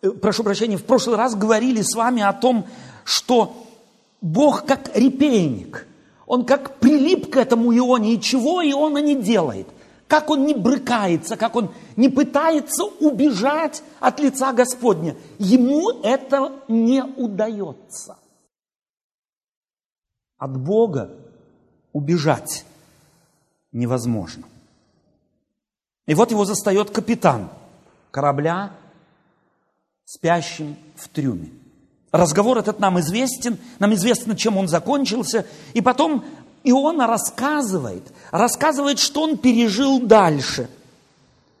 э, 0.00 0.10
прошу 0.10 0.44
прощения, 0.44 0.76
в 0.76 0.84
прошлый 0.84 1.16
раз 1.16 1.34
говорили 1.34 1.82
с 1.82 1.94
вами 1.94 2.22
о 2.22 2.32
том, 2.32 2.66
что 3.04 3.54
Бог 4.22 4.64
как 4.64 4.96
репейник, 4.96 5.86
Он 6.26 6.46
как 6.46 6.78
прилип 6.78 7.30
к 7.30 7.36
этому 7.36 7.76
Ионе, 7.76 8.14
и 8.14 8.20
чего 8.20 8.62
Иона 8.62 8.98
не 8.98 9.16
делает. 9.16 9.66
Как 10.06 10.30
он 10.30 10.44
не 10.44 10.54
брыкается, 10.54 11.36
как 11.36 11.56
он 11.56 11.74
не 11.96 12.08
пытается 12.08 12.84
убежать 12.84 13.82
от 13.98 14.20
лица 14.20 14.52
Господня. 14.52 15.16
Ему 15.38 15.90
это 16.02 16.52
не 16.68 17.02
удается. 17.02 18.18
От 20.36 20.56
Бога 20.56 21.10
убежать 21.92 22.64
невозможно. 23.72 24.44
И 26.06 26.14
вот 26.14 26.30
его 26.30 26.44
застает 26.44 26.90
капитан 26.90 27.48
корабля, 28.10 28.72
спящим 30.04 30.76
в 30.96 31.08
трюме. 31.08 31.50
Разговор 32.12 32.58
этот 32.58 32.78
нам 32.78 33.00
известен, 33.00 33.56
нам 33.78 33.94
известно, 33.94 34.36
чем 34.36 34.58
он 34.58 34.68
закончился. 34.68 35.46
И 35.72 35.80
потом 35.80 36.24
Иона 36.62 37.06
рассказывает, 37.06 38.02
рассказывает, 38.30 38.98
что 38.98 39.22
он 39.22 39.38
пережил 39.38 39.98
дальше. 39.98 40.68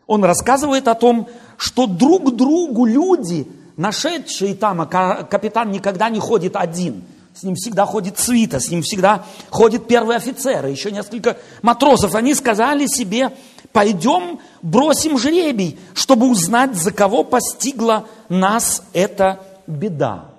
Он 0.06 0.22
рассказывает 0.22 0.88
о 0.88 0.94
том, 0.94 1.26
что 1.56 1.86
друг 1.86 2.36
другу 2.36 2.84
люди, 2.84 3.48
нашедшие 3.78 4.54
там, 4.54 4.82
а 4.82 4.86
капитан 5.24 5.70
никогда 5.70 6.10
не 6.10 6.20
ходит 6.20 6.54
один, 6.54 7.02
с 7.34 7.42
ним 7.44 7.54
всегда 7.54 7.86
ходит 7.86 8.18
свита, 8.18 8.60
с 8.60 8.70
ним 8.70 8.82
всегда 8.82 9.24
ходит 9.48 9.86
первый 9.86 10.16
офицер, 10.16 10.66
еще 10.66 10.90
несколько 10.90 11.38
матросов. 11.62 12.14
Они 12.14 12.34
сказали 12.34 12.86
себе, 12.86 13.32
пойдем 13.72 14.38
бросим 14.60 15.18
жребий, 15.18 15.78
чтобы 15.94 16.28
узнать, 16.28 16.74
за 16.74 16.90
кого 16.92 17.24
постигла 17.24 18.04
нас 18.28 18.82
эта 18.92 19.40
беда 19.66 20.31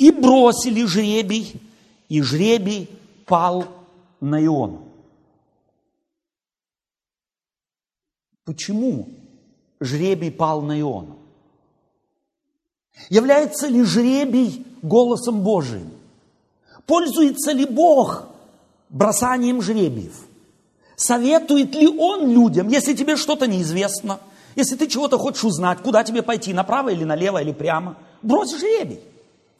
и 0.00 0.10
бросили 0.10 0.86
жребий, 0.86 1.60
и 2.08 2.22
жребий 2.22 2.88
пал 3.26 3.66
на 4.18 4.42
Иону. 4.42 4.88
Почему 8.46 9.10
жребий 9.78 10.32
пал 10.32 10.62
на 10.62 10.80
Иону? 10.80 11.18
Является 13.10 13.66
ли 13.68 13.84
жребий 13.84 14.66
голосом 14.80 15.42
Божиим? 15.42 15.90
Пользуется 16.86 17.52
ли 17.52 17.66
Бог 17.66 18.26
бросанием 18.88 19.60
жребиев? 19.60 20.26
Советует 20.96 21.74
ли 21.74 21.86
Он 21.86 22.30
людям, 22.30 22.68
если 22.68 22.94
тебе 22.94 23.16
что-то 23.16 23.46
неизвестно, 23.46 24.18
если 24.56 24.76
ты 24.76 24.88
чего-то 24.88 25.18
хочешь 25.18 25.44
узнать, 25.44 25.80
куда 25.80 26.04
тебе 26.04 26.22
пойти, 26.22 26.54
направо 26.54 26.88
или 26.88 27.04
налево 27.04 27.42
или 27.42 27.52
прямо– 27.52 27.98
брось 28.22 28.56
жребий. 28.56 29.00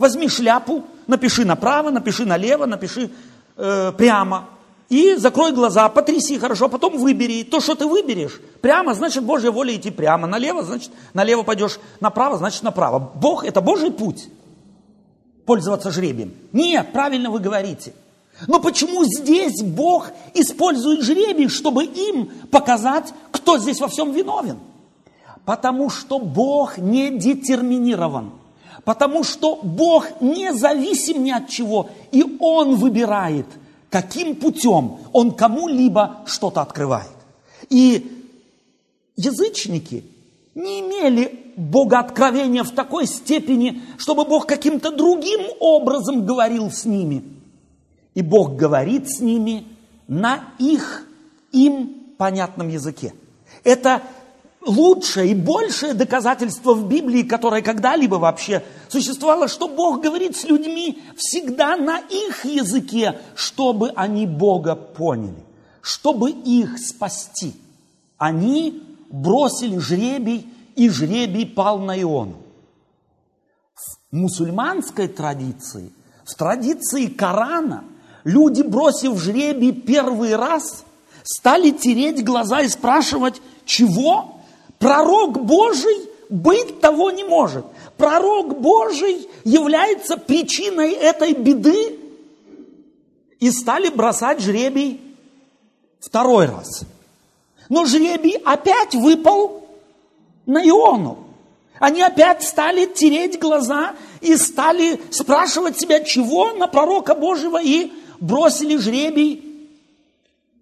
Возьми 0.01 0.29
шляпу, 0.29 0.85
напиши 1.07 1.45
направо, 1.45 1.91
напиши 1.91 2.25
налево, 2.25 2.65
напиши 2.65 3.11
э, 3.59 3.93
прямо. 3.93 4.49
И 4.89 5.17
закрой 5.17 5.53
глаза, 5.53 5.91
потряси 5.91 6.39
хорошо, 6.39 6.71
потом 6.71 6.97
выбери. 6.97 7.43
То, 7.43 7.61
что 7.61 7.75
ты 7.75 7.85
выберешь, 7.85 8.41
прямо, 8.63 8.95
значит 8.95 9.23
Божья 9.23 9.51
воля 9.51 9.77
идти 9.77 9.91
прямо. 9.91 10.27
Налево, 10.27 10.63
значит 10.63 10.91
налево 11.13 11.43
пойдешь, 11.43 11.79
направо, 12.01 12.39
значит 12.39 12.63
направо. 12.63 12.99
Бог– 13.15 13.45
это 13.47 13.61
Божий 13.61 13.91
путь. 13.91 14.29
Пользоваться 15.45 15.91
жребием. 15.91 16.33
Нет, 16.55 16.95
правильно 16.95 17.31
вы 17.31 17.39
говорите. 17.39 17.93
Но 18.47 18.59
почему 18.59 19.05
здесь 19.05 19.63
Бог 19.63 20.07
использует 20.33 21.03
жребий, 21.03 21.51
чтобы 21.51 21.85
им 21.85 22.31
показать, 22.51 23.13
кто 23.33 23.59
здесь 23.59 23.81
во 23.81 23.89
всем 23.89 24.13
виновен? 24.13 24.61
Потому 25.45 25.91
что 25.91 26.19
Бог 26.19 26.79
не 26.79 27.19
детерминирован. 27.19 28.40
Потому 28.85 29.25
что 29.25 29.61
Бог 29.63 30.21
не 30.21 30.53
зависим 30.55 31.23
ни 31.25 31.31
от 31.31 31.49
чего. 31.49 31.91
И 32.13 32.25
Он 32.41 32.77
выбирает– 32.77 33.47
каким 33.91 34.37
путем 34.37 34.99
он 35.13 35.33
кому-либо 35.33 36.21
что-то 36.27 36.63
открывает. 36.63 37.11
И 37.69 38.25
язычники 39.17 40.05
не 40.55 40.81
имели 40.81 41.53
богооткровения 41.57 42.63
в 42.63 42.71
такой 42.71 43.07
степени, 43.07 43.83
чтобы 43.99 44.25
Бог 44.25 44.47
каким-то 44.47 44.93
другим 44.93 45.41
образом 45.59 46.25
говорил 46.25 46.71
с 46.71 46.85
ними. 46.85 47.25
И 48.15 48.23
Бог 48.23 48.57
говорит 48.57 49.11
с 49.11 49.21
ними 49.21 49.67
на 50.09 50.45
их, 50.59 51.07
им 51.53 52.15
понятном 52.17 52.69
языке. 52.69 53.13
Это 53.65 54.03
лучшее 54.65 55.33
и 55.33 55.35
большее 55.35 55.95
доказательство 55.95 56.75
в 56.75 56.89
Библии, 56.89 57.23
которое 57.23 57.63
когда-либо 57.63 58.17
вообще 58.17 58.63
существовало, 58.89 59.49
что 59.49 59.69
Бог 59.69 60.03
говорит 60.03 60.37
с 60.37 60.45
людьми 60.45 61.03
всегда 61.17 61.77
на 61.77 61.99
их 61.99 62.45
языке, 62.45 63.19
чтобы 63.35 63.91
они 63.97 64.27
Бога 64.27 64.75
поняли, 64.75 65.45
чтобы 65.81 66.31
их 66.31 66.79
спасти. 66.79 67.55
Они 68.19 68.83
бросили 69.11 69.79
жребий, 69.79 70.47
и 70.77 70.89
жребий 70.89 71.47
пал 71.47 71.79
на 71.79 72.01
Иону. 72.01 72.37
В 73.75 74.17
мусульманской 74.17 75.09
традиции, 75.09 75.93
в 76.25 76.35
традиции 76.35 77.07
Корана, 77.07 77.85
люди, 78.25 78.63
бросив 78.63 79.19
жребий 79.21 79.73
первый 79.73 80.37
раз, 80.37 80.85
стали 81.23 81.71
тереть 81.71 82.25
глаза 82.25 82.61
и 82.61 82.69
спрашивать, 82.69 83.43
чего? 83.65 84.40
Пророк 84.81 85.45
Божий 85.45 86.09
быть 86.31 86.81
того 86.81 87.11
не 87.11 87.23
может. 87.23 87.67
Пророк 87.99 88.59
Божий 88.61 89.29
является 89.45 90.17
причиной 90.17 90.93
этой 90.93 91.35
беды. 91.35 91.99
И 93.39 93.51
стали 93.51 93.91
бросать 93.91 94.41
жребий 94.41 95.01
второй 96.01 96.47
раз. 96.47 96.83
Но 97.69 97.85
жребий 97.85 98.39
опять 98.43 98.95
выпал 98.95 99.67
на 100.47 100.67
Иону. 100.67 101.27
Они 101.79 102.01
опять 102.01 102.43
стали 102.43 102.87
тереть 102.87 103.39
глаза 103.39 103.95
и 104.23 104.35
стали 104.37 104.99
спрашивать 105.11 105.79
себя, 105.79 106.01
чего 106.01 106.53
на 106.53 106.69
пророка 106.69 107.15
Божьего, 107.15 107.63
и 107.63 107.93
бросили 108.19 108.79
жребий 108.79 109.45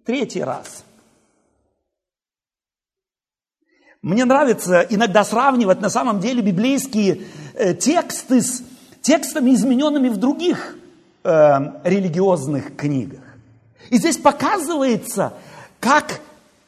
третий 0.05 0.43
раз– 0.43 0.83
Мне 4.01 4.23
нравится 4.23 4.87
иногда 4.89 5.25
сравнивать 5.25 5.81
на 5.81 5.89
самом 5.89 6.21
деле 6.21 6.41
библейские 6.41 7.23
э, 7.53 7.73
тексты 7.73 8.41
с 8.41 8.63
текстами, 9.01 9.53
измененными 9.53 10.07
в 10.07 10.15
других 10.15 10.77
э, 11.25 11.57
религиозных 11.83 12.77
книгах. 12.77 13.19
И 13.89 13.97
здесь 13.97 14.15
показывается, 14.15 15.33
как 15.81 16.21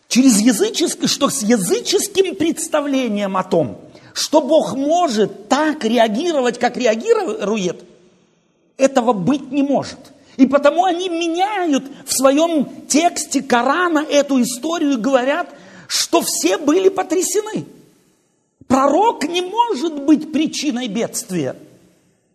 через 0.09 0.41
языческое, 0.41 1.07
что 1.07 1.29
с 1.29 1.41
языческим 1.41 2.35
представлением 2.35 3.37
о 3.37 3.43
том, 3.43 3.79
что 4.11 4.41
Бог 4.41 4.75
может 4.75 5.47
так 5.47 5.85
реагировать, 5.85 6.59
как 6.59 6.75
реагирует, 6.75 7.85
этого 8.75 9.13
быть 9.13 9.53
не 9.53 9.63
может. 9.63 9.99
И 10.35 10.47
потому 10.47 10.83
они 10.83 11.07
меняют 11.07 11.85
в 12.05 12.11
своем 12.11 12.67
тексте 12.89 13.41
Корана 13.41 13.99
эту 13.99 14.41
историю 14.41 14.95
и 14.95 15.01
говорят– 15.01 15.47
что 15.91 16.21
все 16.21 16.57
были 16.57 16.87
потрясены. 16.87 17.65
Пророк 18.65 19.27
не 19.27 19.41
может 19.41 20.05
быть 20.05 20.31
причиной 20.31 20.87
бедствия. 20.87 21.57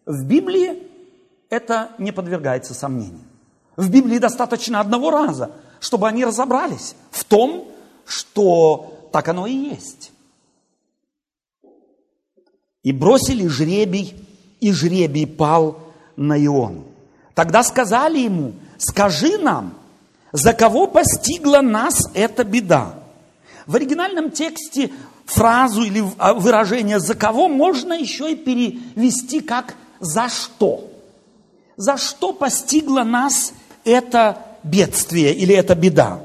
В 0.04 0.26
Библии 0.26 0.82
это 1.48 1.90
не 1.96 2.12
подвергается 2.12 2.74
сомнению. 2.74 3.24
В 3.74 3.88
Библии 3.88 4.18
достаточно 4.18 4.78
одного 4.78 5.10
раза, 5.10 5.52
чтобы 5.80 6.06
они 6.06 6.26
разобрались 6.26 6.96
в 7.10 7.24
том, 7.24 7.66
что 8.04 9.08
так 9.10 9.26
оно 9.28 9.46
и 9.46 9.54
есть. 9.54 10.12
И 12.82 12.92
бросили 12.92 13.46
жребий, 13.46 14.22
и 14.60 14.70
жребий 14.70 15.26
пал 15.26 15.78
на 16.14 16.38
Иону. 16.38 16.84
Тогда 17.32 17.62
сказали 17.62 18.18
ему, 18.18 18.52
скажи 18.76 19.38
нам, 19.38 19.72
за 20.32 20.52
кого 20.52 20.86
постигла 20.86 21.62
нас 21.62 21.94
эта 22.12 22.44
беда? 22.44 23.05
В 23.66 23.74
оригинальном 23.74 24.30
тексте 24.30 24.90
фразу 25.24 25.82
или 25.82 26.04
а, 26.18 26.34
выражение 26.34 27.00
«за 27.00 27.14
кого» 27.14 27.48
можно 27.48 27.92
еще 27.92 28.32
и 28.32 28.36
перевести 28.36 29.40
как 29.40 29.74
«за 30.00 30.28
что». 30.28 30.90
За 31.76 31.96
что 31.98 32.32
постигло 32.32 33.02
нас 33.02 33.52
это 33.84 34.38
бедствие 34.62 35.34
или 35.34 35.54
эта 35.54 35.74
беда? 35.74 36.20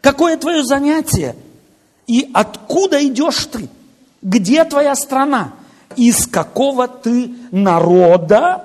Какое 0.00 0.36
твое 0.36 0.64
занятие? 0.64 1.36
И 2.06 2.28
откуда 2.32 3.04
идешь 3.06 3.46
ты? 3.46 3.68
Где 4.22 4.64
твоя 4.64 4.96
страна? 4.96 5.52
Из 5.96 6.26
какого 6.26 6.88
ты 6.88 7.34
народа? 7.52 8.64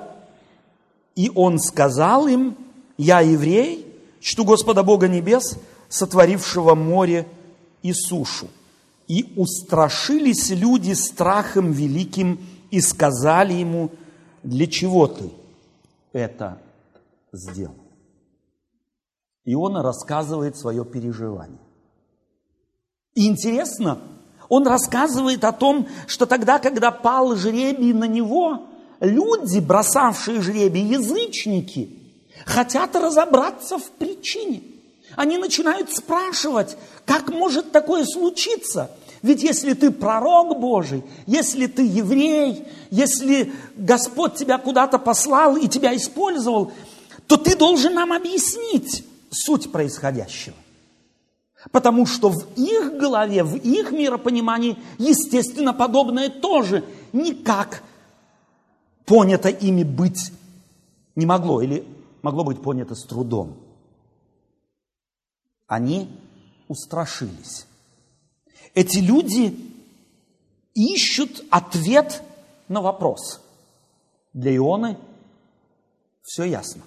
И 1.14 1.30
он 1.34 1.58
сказал 1.60 2.26
им, 2.26 2.56
я 2.96 3.20
еврей, 3.20 3.86
чту 4.20 4.44
Господа 4.44 4.82
Бога 4.82 5.06
Небес, 5.06 5.58
сотворившего 5.88 6.74
море 6.74 7.26
и 7.82 7.92
сушу. 7.92 8.48
И 9.08 9.32
устрашились 9.36 10.50
люди 10.50 10.92
страхом 10.92 11.72
великим 11.72 12.40
и 12.70 12.80
сказали 12.80 13.54
ему, 13.54 13.90
для 14.42 14.66
чего 14.66 15.06
ты 15.06 15.30
это 16.12 16.58
сделал? 17.32 17.76
Иона 19.44 19.82
рассказывает 19.82 20.56
свое 20.56 20.84
переживание. 20.84 21.58
И 23.14 23.28
интересно, 23.28 23.98
он 24.48 24.66
рассказывает 24.66 25.44
о 25.44 25.52
том, 25.52 25.88
что 26.06 26.26
тогда, 26.26 26.58
когда 26.58 26.90
пал 26.90 27.34
жребий 27.36 27.92
на 27.92 28.06
него, 28.06 28.68
люди, 29.00 29.58
бросавшие 29.58 30.40
жребий, 30.40 30.84
язычники, 30.84 31.98
хотят 32.46 32.94
разобраться 32.94 33.78
в 33.78 33.90
причине– 33.90 34.62
они 35.16 35.38
начинают 35.38 35.94
спрашивать, 35.94 36.76
как 37.04 37.28
может 37.28 37.72
такое 37.72 38.04
случиться? 38.04 38.90
Ведь 39.22 39.42
если 39.42 39.74
ты 39.74 39.90
пророк 39.90 40.58
Божий, 40.58 41.04
если 41.26 41.66
ты 41.66 41.86
еврей, 41.86 42.64
если 42.90 43.52
Господь 43.76 44.34
тебя 44.34 44.58
куда-то 44.58 44.98
послал 44.98 45.56
и 45.56 45.68
тебя 45.68 45.96
использовал, 45.96 46.72
то 47.26 47.36
ты 47.36 47.56
должен 47.56 47.94
нам 47.94 48.12
объяснить 48.12 49.04
суть 49.30 49.70
происходящего. 49.70 50.56
Потому 51.70 52.06
что 52.06 52.28
в 52.28 52.44
их 52.56 52.98
голове, 52.98 53.44
в 53.44 53.54
их 53.54 53.92
миропонимании, 53.92 54.76
естественно, 54.98 55.72
подобное 55.72 56.28
тоже 56.28 56.84
никак 57.12 57.84
понято 59.06 59.48
ими 59.48 59.84
быть 59.84 60.32
не 61.14 61.26
могло 61.26 61.60
или 61.60 61.84
могло 62.22 62.42
быть 62.42 62.60
понято 62.60 62.96
с 62.96 63.04
трудом 63.04 63.61
они 65.72 66.06
устрашились. 66.68 67.64
Эти 68.74 68.98
люди 68.98 69.58
ищут 70.74 71.42
ответ 71.48 72.20
на 72.68 72.82
вопрос. 72.82 73.40
Для 74.34 74.54
Ионы 74.54 74.98
все 76.22 76.44
ясно. 76.44 76.82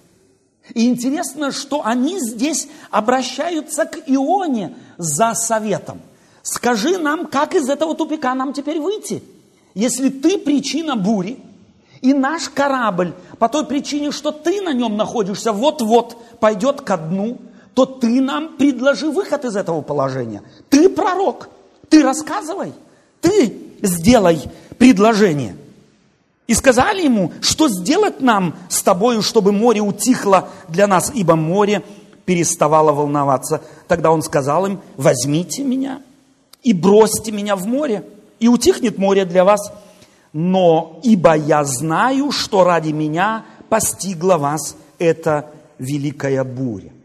И 0.72 0.86
интересно, 0.86 1.50
что 1.50 1.84
они 1.84 2.20
здесь 2.20 2.68
обращаются 2.92 3.86
к 3.86 3.98
Ионе 4.06 4.76
за 4.98 5.34
советом. 5.34 6.00
Скажи 6.42 6.96
нам, 6.98 7.26
как 7.26 7.56
из 7.56 7.68
этого 7.68 7.96
тупика 7.96 8.36
нам 8.36 8.52
теперь 8.52 8.78
выйти? 8.78 9.24
Если 9.74 10.10
ты 10.10 10.38
причина 10.38 10.94
бури, 10.94 11.40
и 12.02 12.14
наш 12.14 12.48
корабль 12.48 13.14
по 13.40 13.48
той 13.48 13.66
причине, 13.66 14.12
что 14.12 14.30
ты 14.30 14.62
на 14.62 14.72
нем 14.72 14.96
находишься, 14.96 15.50
вот-вот 15.50 16.38
пойдет 16.38 16.82
ко 16.82 16.96
дну, 16.96 17.38
то 17.76 17.84
ты 17.84 18.22
нам 18.22 18.56
предложи 18.56 19.10
выход 19.10 19.44
из 19.44 19.54
этого 19.54 19.82
положения. 19.82 20.42
Ты 20.70 20.88
пророк, 20.88 21.50
ты 21.90 22.02
рассказывай, 22.02 22.72
ты 23.20 23.54
сделай 23.82 24.40
предложение. 24.78 25.58
И 26.46 26.54
сказали 26.54 27.02
ему, 27.02 27.32
что 27.42 27.68
сделать 27.68 28.22
нам 28.22 28.54
с 28.70 28.82
тобою, 28.82 29.20
чтобы 29.20 29.52
море 29.52 29.82
утихло 29.82 30.48
для 30.68 30.86
нас, 30.86 31.12
ибо 31.14 31.36
море 31.36 31.82
переставало 32.24 32.92
волноваться. 32.92 33.60
Тогда 33.88 34.10
он 34.10 34.22
сказал 34.22 34.64
им, 34.64 34.80
возьмите 34.96 35.62
меня 35.62 36.00
и 36.62 36.72
бросьте 36.72 37.30
меня 37.30 37.56
в 37.56 37.66
море, 37.66 38.04
и 38.40 38.48
утихнет 38.48 38.96
море 38.96 39.26
для 39.26 39.44
вас. 39.44 39.70
Но 40.32 40.98
ибо 41.02 41.36
я 41.36 41.62
знаю, 41.64 42.32
что 42.32 42.64
ради 42.64 42.92
меня 42.92 43.44
постигла 43.68 44.38
вас 44.38 44.76
эта 44.98 45.50
великая 45.78 46.42
буря. 46.42 46.95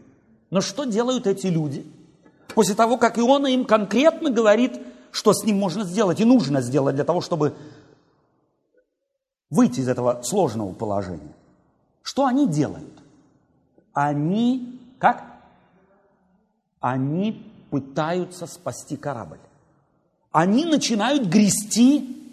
Но 0.52 0.60
что 0.60 0.84
делают 0.84 1.26
эти 1.26 1.46
люди? 1.46 1.84
После 2.54 2.74
того, 2.74 2.98
как 2.98 3.18
Иона 3.18 3.46
им 3.46 3.64
конкретно 3.64 4.30
говорит, 4.30 4.78
что 5.10 5.32
с 5.32 5.44
ним 5.44 5.58
можно 5.58 5.82
сделать 5.82 6.20
и 6.20 6.26
нужно 6.26 6.60
сделать 6.60 6.94
для 6.94 7.04
того, 7.04 7.22
чтобы 7.22 7.54
выйти 9.48 9.80
из 9.80 9.88
этого 9.88 10.20
сложного 10.22 10.74
положения. 10.74 11.32
Что 12.02 12.26
они 12.26 12.46
делают? 12.46 12.92
Они, 13.94 14.78
как? 14.98 15.24
Они 16.80 17.50
пытаются 17.70 18.46
спасти 18.46 18.98
корабль. 18.98 19.40
Они 20.32 20.66
начинают 20.66 21.28
грести 21.28 22.30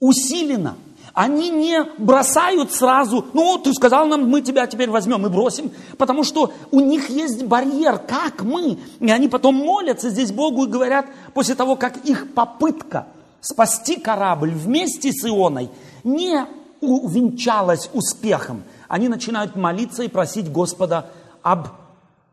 усиленно– 0.00 0.76
они 1.20 1.50
не 1.50 1.84
бросают 1.98 2.72
сразу, 2.72 3.26
ну, 3.34 3.58
ты 3.58 3.74
сказал 3.74 4.06
нам, 4.06 4.26
мы 4.26 4.40
тебя 4.40 4.66
теперь 4.66 4.88
возьмем 4.88 5.26
и 5.26 5.28
бросим, 5.28 5.70
потому 5.98 6.24
что 6.24 6.50
у 6.70 6.80
них 6.80 7.10
есть 7.10 7.42
барьер, 7.42 7.98
как 7.98 8.40
мы. 8.40 8.78
И 9.00 9.10
они 9.10 9.28
потом 9.28 9.54
молятся 9.54 10.08
здесь 10.08 10.32
Богу 10.32 10.64
и 10.64 10.68
говорят, 10.68 11.04
после 11.34 11.54
того, 11.54 11.76
как 11.76 11.98
их 12.06 12.32
попытка 12.32 13.06
спасти 13.42 13.96
корабль 13.96 14.52
вместе 14.52 15.12
с 15.12 15.22
Ионой 15.26 15.68
не 16.04 16.46
увенчалась 16.80 17.90
успехом, 17.92 18.62
они 18.88 19.08
начинают 19.08 19.56
молиться 19.56 20.02
и 20.02 20.08
просить 20.08 20.50
Господа 20.50 21.10
об, 21.42 21.68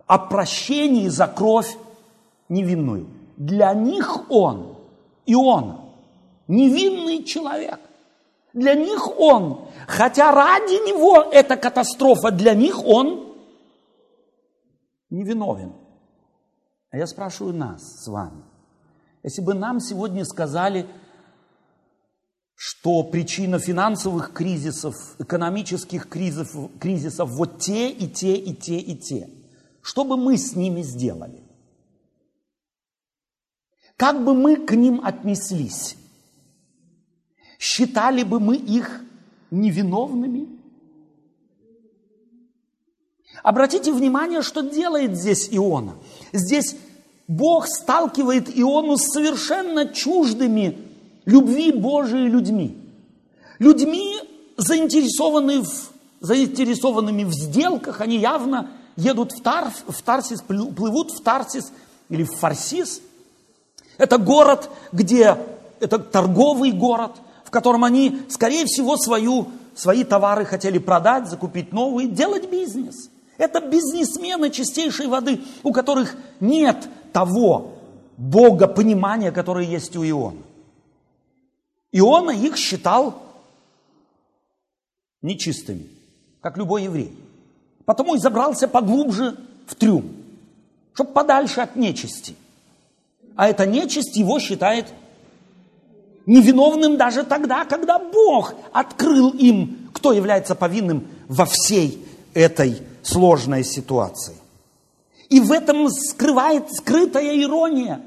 о 0.05 0.17
прощении 0.17 1.09
за 1.09 1.27
кровь 1.27 1.75
невинную. 2.47 3.07
Для 3.35 3.73
них 3.73 4.31
он, 4.31 4.77
Иона, 5.25 5.81
невинный 6.47 7.25
человек. 7.25 7.81
Для 8.57 8.73
них 8.73 9.19
он, 9.19 9.69
хотя 9.85 10.31
ради 10.31 10.89
него 10.89 11.21
эта 11.31 11.57
катастрофа, 11.57 12.31
для 12.31 12.55
них 12.55 12.83
он 12.83 13.37
невиновен. 15.11 15.75
А 16.89 16.97
я 16.97 17.05
спрашиваю 17.05 17.53
нас 17.53 18.03
с 18.03 18.07
вами, 18.07 18.43
если 19.21 19.43
бы 19.43 19.53
нам 19.53 19.79
сегодня 19.79 20.25
сказали, 20.25 20.87
что 22.55 23.03
причина 23.03 23.59
финансовых 23.59 24.33
кризисов, 24.33 24.95
экономических 25.19 26.09
кризисов, 26.09 26.71
кризисов 26.79 27.29
вот 27.29 27.59
те 27.59 27.91
и 27.91 28.09
те 28.09 28.37
и 28.37 28.55
те 28.55 28.79
и 28.79 28.97
те, 28.97 29.29
что 29.83 30.03
бы 30.03 30.17
мы 30.17 30.35
с 30.35 30.55
ними 30.55 30.81
сделали? 30.81 31.43
Как 33.97 34.23
бы 34.25 34.33
мы 34.33 34.55
к 34.55 34.71
ним 34.71 34.99
отнеслись? 35.03 35.95
Считали 37.59 38.23
бы 38.23 38.39
мы 38.39 38.55
их 38.55 39.01
невиновными? 39.49 40.47
Обратите 43.43 43.91
внимание, 43.91 44.41
что 44.41 44.61
делает 44.61 45.17
здесь 45.17 45.49
Иона. 45.51 45.95
Здесь 46.33 46.75
Бог 47.27 47.67
сталкивает 47.67 48.49
Иону 48.57 48.97
с 48.97 49.11
совершенно 49.11 49.87
чуждыми 49.87 50.77
любви 51.25 51.71
Божией 51.71 52.29
людьми. 52.29 52.77
Людьми, 53.59 54.17
заинтересованными 54.57 55.63
в, 55.63 55.91
заинтересованными 56.19 57.23
в 57.23 57.33
сделках, 57.33 58.01
они 58.01 58.17
явно 58.17 58.71
едут 58.95 59.31
в, 59.31 59.41
Тар, 59.41 59.71
в 59.87 60.01
Тарсис, 60.01 60.41
плывут 60.41 61.11
в 61.11 61.21
Тарсис 61.21 61.71
или 62.09 62.23
в 62.23 62.31
Фарсис. 62.35 63.01
Это 63.97 64.17
город, 64.17 64.69
где, 64.91 65.37
это 65.79 65.97
торговый 65.97 66.71
город– 66.71 67.13
в 67.47 67.49
котором 67.49 67.85
они, 67.85 68.23
скорее 68.27 68.65
всего, 68.65 68.97
свою, 68.97 69.47
свои 69.73 70.03
товары 70.03 70.43
хотели 70.43 70.79
продать, 70.79 71.29
закупить 71.29 71.71
новые, 71.71 72.09
делать 72.09 72.51
бизнес. 72.51 73.09
Это 73.37 73.61
бизнесмены 73.61 74.49
чистейшей 74.49 75.07
воды, 75.07 75.39
у 75.63 75.71
которых 75.71 76.17
нет 76.41 76.89
того 77.13 77.75
Бога 78.17 78.67
понимания, 78.67 79.31
которое 79.31 79.65
есть 79.65 79.95
у 79.95 80.03
Иона. 80.03 80.41
Иона 81.93 82.31
их 82.31 82.57
считал 82.57 83.15
нечистыми, 85.21 85.87
как 86.41 86.57
любой 86.57 86.83
еврей. 86.83 87.17
Потому 87.85 88.15
и 88.15 88.19
забрался 88.19 88.67
поглубже 88.67 89.37
в 89.67 89.75
трюм, 89.75 90.11
чтобы 90.93 91.13
подальше 91.13 91.61
от 91.61 91.77
нечисти. 91.77 92.35
А 93.37 93.47
эта 93.47 93.65
нечисть 93.65 94.17
его 94.17 94.37
считает 94.37 94.87
невиновным 96.27 96.97
даже 96.97 97.23
тогда, 97.23 97.65
когда 97.65 97.97
Бог 97.97 98.53
открыл 98.71 99.29
им, 99.29 99.89
кто 99.93 100.13
является 100.13 100.53
повинным 100.53 101.07
во 101.27 101.45
всей 101.45 102.05
этой 102.35 102.77
сложной 103.01 103.63
ситуации. 103.63 104.35
И 105.29 105.39
в 105.39 105.51
этом 105.51 105.89
скрывает 105.89 106.71
скрытая 106.71 107.41
ирония, 107.41 108.01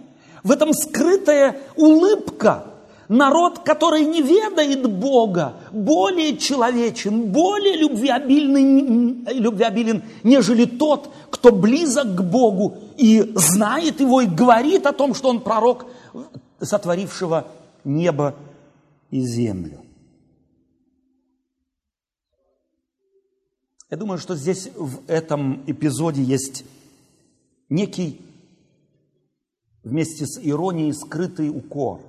в 0.45 0.53
этом 0.53 0.73
скрытая 0.73 1.57
улыбка. 1.77 2.67
Народ, 3.09 3.59
который 3.65 4.05
не 4.05 4.23
ведает 4.23 4.89
Бога, 4.89 5.55
более 5.73 6.37
человечен, 6.37 7.23
более 7.23 7.77
любвеобилен, 7.77 9.27
любвеобилен, 9.33 10.05
нежели 10.23 10.65
тот, 10.65 11.13
кто 11.29 11.51
близок 11.51 12.15
к 12.15 12.21
Богу 12.21 12.79
и 12.97 13.33
знает 13.35 13.99
Его 14.01 14.21
и 14.21 14.27
говорит 14.27 14.87
о 14.87 14.93
том, 14.93 15.15
что 15.15 15.31
Он 15.31 15.41
пророк, 15.41 15.87
сотворившего 16.61 17.47
небо 17.85 18.37
и 19.11 19.21
землю. 19.21 19.85
Я 23.90 23.97
думаю, 23.97 24.19
что 24.19 24.37
здесь 24.37 24.71
в 24.77 25.01
этом 25.09 25.64
эпизоде 25.66 26.23
есть 26.23 26.64
некий 27.69 28.21
вместе 29.83 30.27
с 30.27 30.38
иронией 30.40 30.93
скрытый 30.93 31.51
укор 31.51 32.01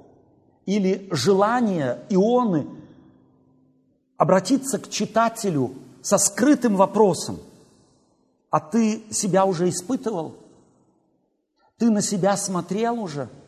или 0.65 1.07
желание 1.11 2.05
Ионы 2.09 2.67
обратиться 4.17 4.77
к 4.77 4.89
читателю 4.89 5.73
со 6.03 6.17
скрытым 6.19 6.75
вопросом. 6.75 7.39
А 8.51 8.59
ты 8.59 9.01
себя 9.09 9.45
уже 9.45 9.69
испытывал? 9.69 10.35
Ты 11.77 11.89
на 11.89 12.01
себя 12.01 12.37
смотрел 12.37 12.99
уже?– 13.01 13.27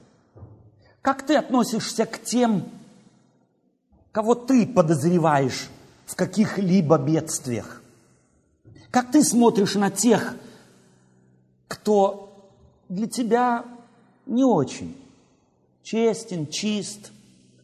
как 1.04 1.24
ты 1.24 1.36
относишься 1.36 2.06
к 2.06 2.24
тем, 2.24 2.64
кого 4.14 4.36
ты 4.36 4.66
подозреваешь 4.66 5.70
в 6.06 6.16
каких-либо 6.16 6.98
бедствиях? 6.98 7.84
Как 8.90 9.12
ты 9.12 9.22
смотришь 9.22 9.76
на 9.76 9.92
тех, 9.92 10.34
кто 11.68 12.50
для 12.88 13.08
тебя 13.08 13.66
не 14.26 14.46
очень 14.46 14.96
честен, 15.84 16.48
чист, 16.48 17.12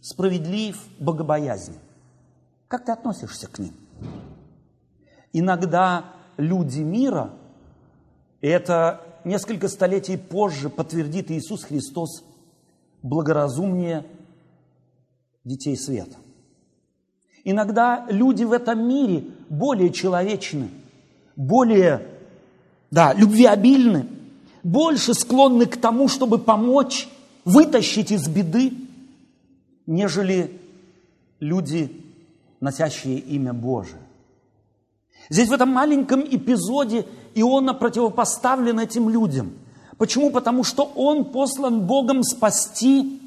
справедлив, 0.02 0.78
богобоязнен? 1.00 1.80
Как 2.68 2.84
ты 2.84 2.92
относишься 2.92 3.48
к 3.48 3.58
ним? 3.58 3.74
Иногда 5.32 6.14
люди 6.36 6.82
мира, 6.82 7.32
это 8.42 9.02
несколько 9.24 9.70
столетий 9.70 10.18
позже 10.18 10.70
подтвердит 10.70 11.32
Иисус 11.32 11.64
Христос– 11.64 12.26
благоразумнее 13.02 14.06
детей 15.44 15.78
света. 15.78 16.18
Иногда 17.44 18.06
люди 18.10 18.44
в 18.44 18.52
этом 18.52 18.88
мире 18.88 19.26
более 19.50 19.92
человечны, 19.92 20.70
более, 21.36 22.06
да, 22.92 23.14
любвеобильны, 23.14 24.08
больше 24.62 25.14
склонны 25.14 25.66
к 25.66 25.78
тому, 25.78 26.08
чтобы 26.08 26.38
помочь 26.38 27.08
вытащить 27.46 28.12
из 28.12 28.28
беды, 28.28 28.74
нежели 29.88 30.60
люди, 31.40 32.04
носящие 32.60 33.20
имя 33.20 33.54
Божие. 33.54 34.02
Здесь 35.30 35.48
в 35.48 35.54
этом 35.54 35.70
маленьком 35.70 36.22
эпизоде 36.22 37.06
Иона 37.36 37.74
противопоставлен 37.74 38.80
этим 38.80 39.10
людям– 39.10 39.54
Почему? 40.00 40.32
Потому 40.32 40.64
что 40.64 40.90
он 40.96 41.26
послан 41.26 41.82
Богом 41.86 42.24
спасти, 42.24 43.22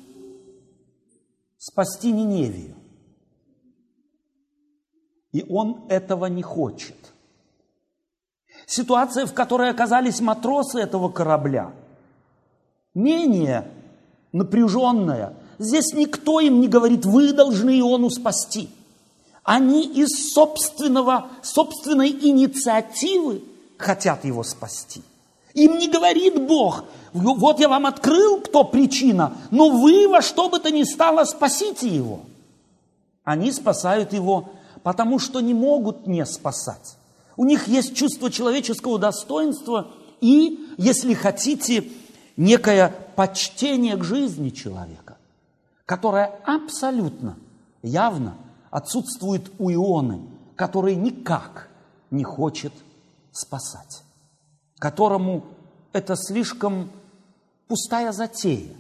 спасти 1.59 2.11
Ниневию. 2.11 2.75
И 5.33 5.45
он 5.51 5.85
этого 5.91 6.27
не 6.27 6.43
хочет. 6.43 6.97
Ситуация, 8.67 9.27
в 9.27 9.35
которой 9.35 9.69
оказались 9.69 10.23
матросы 10.23 10.81
этого 10.81 11.11
корабля, 11.11 11.75
менее 12.95 13.71
напряженная. 14.33 15.37
Здесь 15.59 15.93
никто 15.93 16.41
им 16.41 16.63
не 16.63 16.69
говорит, 16.69 17.05
вы 17.05 17.35
должны 17.35 17.79
Иону 17.79 18.09
спасти. 18.09 18.71
Они 19.43 19.85
из 19.85 20.33
собственного, 20.33 21.29
собственной 21.43 22.09
инициативы 22.09 23.45
хотят 23.77 24.25
его 24.25 24.43
спасти. 24.43 25.03
Им 25.55 25.79
не 25.79 25.88
говорит 25.88 26.47
Бог, 26.47 26.85
вот 27.12 27.61
я 27.61 27.69
вам 27.69 27.87
открыл, 27.87 28.41
кто 28.41 28.65
причина, 28.65 29.35
но 29.51 29.69
вы 29.69 30.09
во 30.09 30.23
что 30.23 30.49
бы 30.49 30.59
то 30.59 30.71
ни 30.71 30.83
стало 30.85 31.25
спасите 31.25 31.88
его. 31.88 32.21
Они 33.25 33.53
спасают 33.53 34.12
его, 34.12 34.51
потому 34.83 35.19
что 35.19 35.41
не 35.41 35.55
могут 35.55 36.07
не 36.07 36.25
спасать. 36.27 36.97
У 37.37 37.45
них 37.45 37.69
есть 37.69 37.95
чувство 37.95 38.31
человеческого 38.31 38.99
достоинства 38.99 39.88
и, 40.21 40.67
если 40.79 41.15
хотите, 41.15 41.85
некое 42.37 42.95
почтение 43.17 43.97
к 43.97 44.05
жизни 44.05 44.51
человека, 44.51 45.17
которое 45.87 46.27
абсолютно, 46.45 47.37
явно 47.83 48.35
отсутствует 48.71 49.51
у 49.59 49.71
Ионы, 49.71 50.21
который 50.57 50.95
никак 50.95 51.69
не 52.11 52.25
хочет 52.25 52.73
спасать, 53.33 54.02
которому 54.83 55.45
это 55.92 56.16
слишком 56.16 56.90
пустая 57.68 58.11
затея 58.11 58.75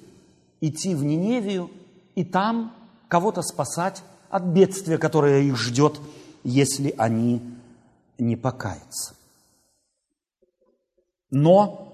идти 0.60 0.96
в 0.96 1.04
Ниневию 1.04 1.70
и 2.16 2.24
там 2.24 2.74
кого-то 3.06 3.40
спасать 3.42 4.02
от 4.28 4.42
бедствия, 4.42 4.98
которое 4.98 5.42
их 5.42 5.56
ждет, 5.56 6.00
если 6.42 6.92
они 6.98 7.40
не 8.18 8.34
покаяться. 8.34 9.14
Но 11.30 11.92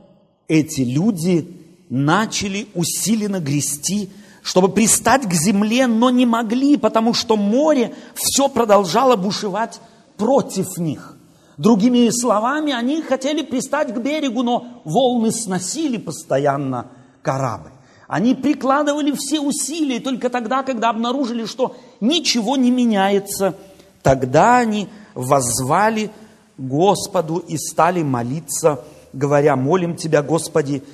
эти 0.48 0.80
люди 0.80 1.46
начали 1.90 2.66
усиленно 2.74 3.40
грести, 3.40 4.08
чтобы 4.42 4.70
пристать 4.70 5.28
к 5.28 5.34
земле, 5.34 5.86
но 5.86 6.08
не 6.08 6.24
могли, 6.24 6.78
потому 6.78 7.12
что 7.12 7.36
море 7.36 7.94
все 8.14 8.48
продолжало 8.48 9.16
бушевать 9.16 9.82
против 10.16 10.78
них. 10.78 11.17
Другими 11.58 12.08
словами, 12.10 12.72
они 12.72 13.02
хотели 13.02 13.42
пристать 13.42 13.92
к 13.92 13.98
берегу, 13.98 14.44
но 14.44 14.80
волны 14.84 15.32
сносили 15.32 15.96
постоянно 15.96 16.86
корабль. 17.20 17.72
Они 18.06 18.36
прикладывали 18.36 19.12
все 19.12 19.40
усилия 19.40 19.98
только 19.98 20.30
тогда, 20.30 20.62
когда 20.62 20.88
обнаружили, 20.88 21.44
что 21.46 21.74
ничего 22.00 22.56
не 22.56 22.70
меняется. 22.70 23.56
Тогда 24.04 24.58
они 24.58 24.88
воззвали 25.14 26.12
Господу 26.56 27.38
и 27.38 27.58
стали 27.58 28.04
молиться, 28.04 28.84
говоря, 29.12 29.56
молим 29.56 29.96
Тебя, 29.96 30.22
Господи, 30.22 30.84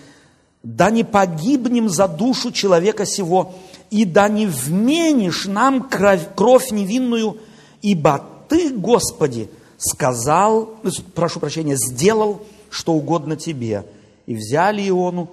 да 0.62 0.88
не 0.88 1.04
погибнем 1.04 1.90
за 1.90 2.08
душу 2.08 2.50
человека 2.50 3.04
сего, 3.04 3.54
и 3.90 4.06
да 4.06 4.28
не 4.28 4.46
вменишь 4.46 5.44
нам 5.44 5.82
кровь, 5.90 6.26
кровь 6.34 6.70
невинную, 6.70 7.36
ибо 7.82 8.24
Ты, 8.48 8.70
Господи, 8.70 9.50
сказал, 9.84 10.76
прошу 11.14 11.40
прощения, 11.40 11.76
сделал, 11.76 12.42
что 12.70 12.94
угодно 12.94 13.36
Тебе. 13.36 13.86
И 14.26 14.34
взяли 14.34 14.88
Иону, 14.88 15.30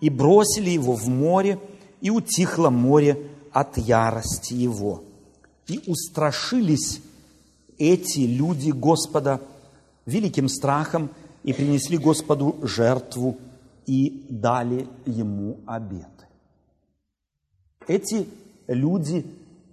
и 0.00 0.10
бросили 0.10 0.70
его 0.70 0.94
в 0.94 1.08
море, 1.08 1.58
и 2.00 2.10
утихло 2.10 2.70
море 2.70 3.30
от 3.52 3.78
ярости 3.78 4.54
его. 4.54 5.02
И 5.66 5.80
устрашились 5.86 7.00
эти 7.78 8.20
люди 8.20 8.70
Господа 8.70 9.40
великим 10.04 10.48
страхом 10.48 11.08
и 11.42 11.52
принесли 11.52 11.96
Господу 11.96 12.56
жертву 12.62 13.38
и 13.86 14.26
дали 14.28 14.86
ему 15.06 15.58
обеты. 15.66 16.08
Эти 17.86 18.28
люди 18.66 19.24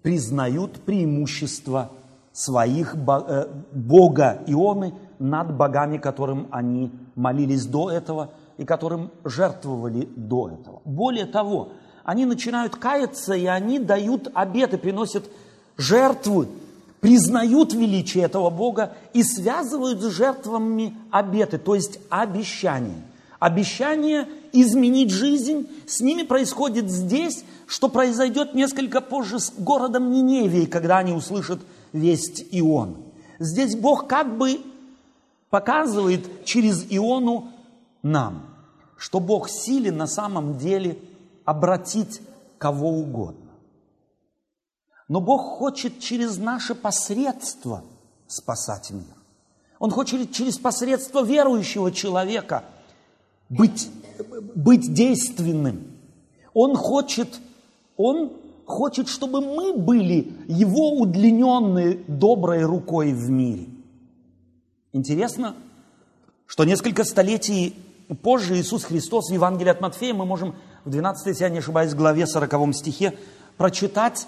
признают 0.01 0.81
преимущество 0.81 1.91
своих 2.33 2.95
э, 2.95 3.47
Бога 3.73 4.41
Ионы 4.47 4.93
над 5.19 5.55
богами, 5.55 5.97
которым 5.97 6.47
они 6.51 6.91
молились 7.15 7.65
до 7.65 7.91
этого 7.91 8.31
и 8.57 8.65
которым 8.65 9.11
жертвовали 9.23 10.07
до 10.15 10.49
этого. 10.49 10.81
Более 10.85 11.25
того, 11.25 11.69
они 12.03 12.25
начинают 12.25 12.75
каяться, 12.75 13.33
и 13.33 13.45
они 13.45 13.79
дают 13.79 14.29
обеты, 14.33 14.77
приносят 14.77 15.25
жертвы, 15.77 16.47
признают 16.99 17.73
величие 17.73 18.23
этого 18.23 18.49
Бога 18.49 18.93
и 19.13 19.23
связывают 19.23 20.01
с 20.01 20.09
жертвами 20.09 20.95
обеты, 21.11 21.57
то 21.57 21.75
есть 21.75 21.99
обещания. 22.09 23.03
Обещание 23.39 24.27
изменить 24.53 25.09
жизнь 25.09 25.67
с 25.87 25.99
ними 25.99 26.21
происходит 26.23 26.91
здесь, 26.91 27.43
что 27.65 27.89
произойдет 27.89 28.53
несколько 28.53 29.01
позже 29.01 29.39
с 29.39 29.51
городом 29.57 30.11
Ниневии, 30.11 30.65
когда 30.65 30.99
они 30.99 31.13
услышат 31.13 31.59
весть 31.93 32.45
Ион. 32.51 32.97
Здесь 33.39 33.75
Бог 33.75 34.07
как 34.07 34.37
бы 34.37 34.61
показывает 35.49 36.45
через 36.45 36.85
Иону 36.89 37.49
нам, 38.03 38.45
что 38.97 39.19
Бог 39.19 39.49
силен 39.49 39.97
на 39.97 40.07
самом 40.07 40.57
деле 40.57 40.99
обратить 41.45 42.21
кого 42.57 42.89
угодно. 42.89 43.51
Но 45.07 45.19
Бог 45.19 45.57
хочет 45.57 45.99
через 45.99 46.37
наше 46.37 46.73
посредство 46.73 47.83
спасать 48.27 48.91
мир. 48.91 49.15
Он 49.79 49.91
хочет 49.91 50.31
через 50.31 50.57
посредство 50.57 51.23
верующего 51.23 51.91
человека 51.91 52.63
быть, 53.49 53.89
быть 54.55 54.93
действенным. 54.93 55.97
Он 56.53 56.75
хочет, 56.75 57.39
он 57.97 58.31
хочет, 58.71 59.07
чтобы 59.07 59.41
мы 59.41 59.73
были 59.73 60.33
его 60.47 60.93
удлиненной 60.93 62.03
доброй 62.07 62.63
рукой 62.63 63.13
в 63.13 63.29
мире. 63.29 63.67
Интересно, 64.93 65.55
что 66.47 66.63
несколько 66.63 67.03
столетий 67.03 67.75
позже 68.23 68.59
Иисус 68.59 68.83
Христос 68.83 69.29
в 69.29 69.33
Евангелии 69.33 69.69
от 69.69 69.81
Матфея 69.81 70.13
мы 70.13 70.25
можем 70.25 70.55
в 70.83 70.89
12, 70.89 71.27
если 71.27 71.43
я 71.43 71.49
не 71.49 71.59
ошибаюсь, 71.59 71.93
главе 71.93 72.25
40 72.25 72.75
стихе 72.75 73.17
прочитать 73.57 74.27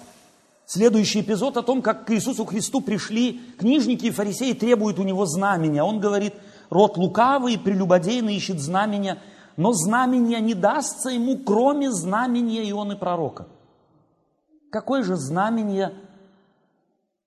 следующий 0.66 1.20
эпизод 1.20 1.56
о 1.56 1.62
том, 1.62 1.82
как 1.82 2.06
к 2.06 2.12
Иисусу 2.12 2.44
Христу 2.44 2.80
пришли 2.80 3.40
книжники 3.58 4.06
и 4.06 4.10
фарисеи, 4.10 4.52
требуют 4.52 4.98
у 4.98 5.02
него 5.02 5.26
знамения. 5.26 5.82
Он 5.82 6.00
говорит, 6.00 6.34
род 6.70 6.96
лукавый 6.96 7.58
прелюбодейный 7.58 8.36
ищет 8.36 8.60
знамения, 8.60 9.18
но 9.56 9.72
знамения 9.72 10.40
не 10.40 10.54
дастся 10.54 11.10
ему, 11.10 11.38
кроме 11.38 11.90
знамения 11.90 12.68
Ионы 12.70 12.96
пророка. 12.96 13.48
Какое 14.74 15.04
же 15.04 15.14
знамение 15.14 15.94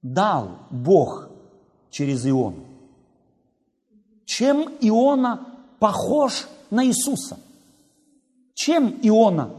дал 0.02 0.50
Бог 0.70 1.30
через 1.90 2.28
Иону? 2.28 2.66
Чем 4.26 4.64
Иона 4.82 5.48
похож 5.80 6.50
на 6.72 6.86
Иисуса? 6.86 7.40
Чем 8.54 9.00
Иона 9.02 9.56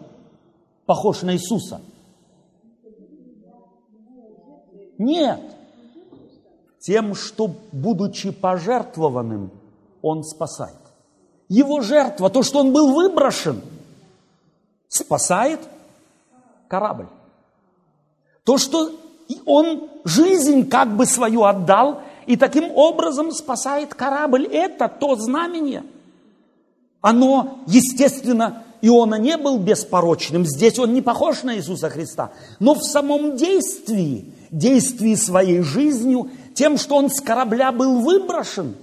похож 0.84 1.22
на 1.22 1.32
Иисуса? 1.32 1.80
Нет. 4.98 5.40
Тем, 6.80 7.14
что, 7.14 7.56
будучи 7.72 8.32
пожертвованным, 8.32 9.50
он 10.02 10.24
спасает. 10.24 10.76
Его 11.48 11.80
жертва, 11.80 12.28
то, 12.28 12.42
что 12.42 12.60
он 12.60 12.74
был 12.74 12.92
выброшен, 12.92 13.62
спасает 14.88 15.60
корабль. 16.68 17.06
То, 18.48 18.56
что 18.56 18.92
он 19.44 19.90
жизнь 20.04 20.70
как 20.70 20.96
бы 20.96 21.04
свою 21.04 21.44
отдал, 21.44 22.00
и 22.24 22.34
таким 22.34 22.70
образом 22.74 23.30
спасает 23.30 23.94
корабль. 23.94 24.46
Это 24.46 24.88
то 24.88 25.16
знамение. 25.16 25.84
Оно, 27.02 27.58
естественно, 27.66 28.62
Иона 28.80 29.16
не 29.16 29.36
был 29.36 29.58
беспорочным. 29.58 30.46
Здесь 30.46 30.78
он 30.78 30.94
не 30.94 31.02
похож 31.02 31.42
на 31.42 31.58
Иисуса 31.58 31.90
Христа. 31.90 32.30
Но 32.58 32.72
в 32.72 32.82
самом 32.82 33.36
действии, 33.36 34.32
действии 34.50 35.14
своей 35.14 35.60
жизнью, 35.60 36.30
тем, 36.54 36.78
что 36.78 36.96
он 36.96 37.10
с 37.10 37.20
корабля 37.20 37.70
был 37.70 38.00
выброшен, 38.00 38.76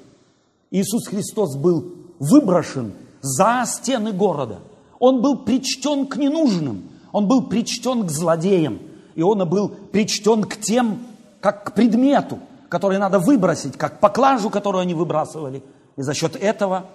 Иисус 0.69 1.07
Христос 1.07 1.55
был 1.55 1.91
выброшен 2.19 2.93
за 3.19 3.63
стены 3.65 4.11
города. 4.11 4.59
Он 4.99 5.23
был 5.23 5.39
причтен 5.39 6.05
к 6.05 6.17
ненужным, 6.17 6.83
он 7.11 7.27
был 7.27 7.47
причтен 7.47 8.05
к 8.05 8.11
злодеям, 8.11 8.77
и 9.15 9.21
он 9.21 9.47
был 9.49 9.69
причтен 9.69 10.43
к 10.43 10.57
тем, 10.57 10.99
как 11.39 11.63
к 11.63 11.73
предмету, 11.73 12.39
который 12.69 12.97
надо 12.97 13.19
выбросить, 13.19 13.77
как 13.77 13.99
поклажу, 13.99 14.49
которую 14.49 14.81
они 14.81 14.93
выбрасывали. 14.93 15.63
И 15.95 16.01
за 16.01 16.13
счет 16.13 16.35
этого 16.35 16.87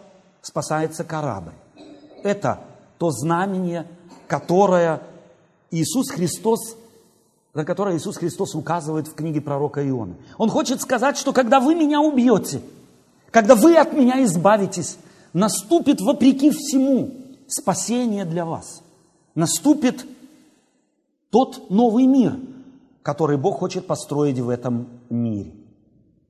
спасается 0.43 1.05
корабль. 1.05 1.53
Это 2.23 2.61
то 2.99 3.11
знамение, 3.11 3.87
которое 4.27 5.01
Иисус 5.71 6.11
Христос, 6.11 6.77
на 7.55 7.64
которое 7.64 7.97
Иисус 7.97 8.18
Христос 8.18 8.55
указывает 8.55 9.09
в 9.09 9.14
книге 9.14 9.41
пророка 9.41 9.87
Ионы. 9.87 10.16
Он 10.37 10.51
хочет 10.51 10.83
сказать, 10.83 11.16
что 11.16 11.33
когда 11.33 11.61
вы 11.61 11.75
меня 11.75 12.01
убьете, 12.01 12.61
когда 13.31 13.55
вы 13.55 13.77
от 13.77 13.93
меня 13.93 14.23
избавитесь, 14.25 14.99
наступит 15.33 16.01
вопреки 16.01 16.51
всему 16.51 17.14
спасение 17.47 18.25
для 18.25 18.45
вас. 18.45 18.83
Наступит 19.35 20.05
тот 21.31 21.70
новый 21.70 22.07
мир, 22.07 22.39
который 23.03 23.39
Бог 23.39 23.59
хочет 23.59 23.87
построить 23.87 24.39
в 24.39 24.49
этом 24.49 24.89
мире. 25.09 25.55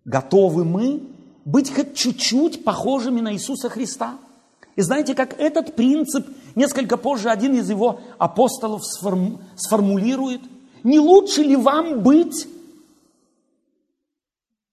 Готовы 0.05 0.64
мы 0.64 1.03
быть 1.44 1.74
хоть 1.74 1.94
чуть-чуть 1.94 2.64
похожими 2.64 3.20
на 3.20 3.32
Иисуса 3.34 3.68
Христа? 3.68 4.18
И 4.76 4.82
знаете, 4.82 5.14
как 5.14 5.38
этот 5.38 5.74
принцип 5.74 6.26
несколько 6.55 6.96
позже 6.96 7.30
один 7.30 7.55
из 7.55 7.68
его 7.68 8.01
апостолов 8.18 8.84
сформ, 8.84 9.40
сформулирует? 9.57 10.42
Не 10.84 10.98
лучше 11.01 11.42
ли 11.42 11.57
вам 11.57 12.03
быть? 12.03 12.46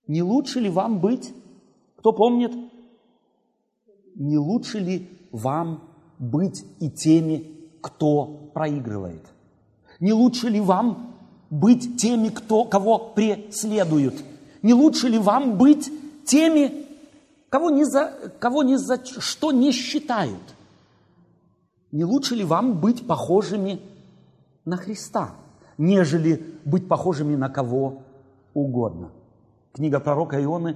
Не 0.07 0.21
лучше 0.21 0.59
ли 0.59 0.69
вам 0.69 0.99
быть? 0.99 1.33
Кто 1.97 2.13
помнит? 2.13 2.53
Не 4.15 4.37
лучше 4.37 4.79
ли 4.79 5.09
вам 5.31 5.83
быть 6.19 6.63
и 6.79 6.89
теми, 6.89 7.51
кто 7.81 8.51
проигрывает? 8.53 9.25
Не 9.99 10.13
лучше 10.13 10.49
ли 10.49 10.59
вам 10.59 11.15
быть 11.49 11.97
теми, 11.97 12.29
кто, 12.29 12.65
кого 12.65 12.99
преследуют? 12.99 14.15
Не 14.61 14.73
лучше 14.73 15.07
ли 15.07 15.17
вам 15.17 15.57
быть 15.57 15.91
теми, 16.25 16.85
кого 17.49 17.69
ни 17.69 17.83
за, 17.83 18.13
кого 18.39 18.63
ни 18.63 18.75
за 18.75 19.03
что 19.05 19.51
не 19.51 19.71
считают? 19.71 20.41
Не 21.91 22.03
лучше 22.03 22.35
ли 22.35 22.43
вам 22.43 22.79
быть 22.79 23.07
похожими 23.07 23.79
на 24.65 24.77
Христа, 24.77 25.31
нежели 25.77 26.43
быть 26.65 26.87
похожими 26.87 27.35
на 27.35 27.49
кого 27.49 28.03
угодно? 28.53 29.11
Книга 29.73 29.99
пророка 29.99 30.41
Ионы 30.43 30.75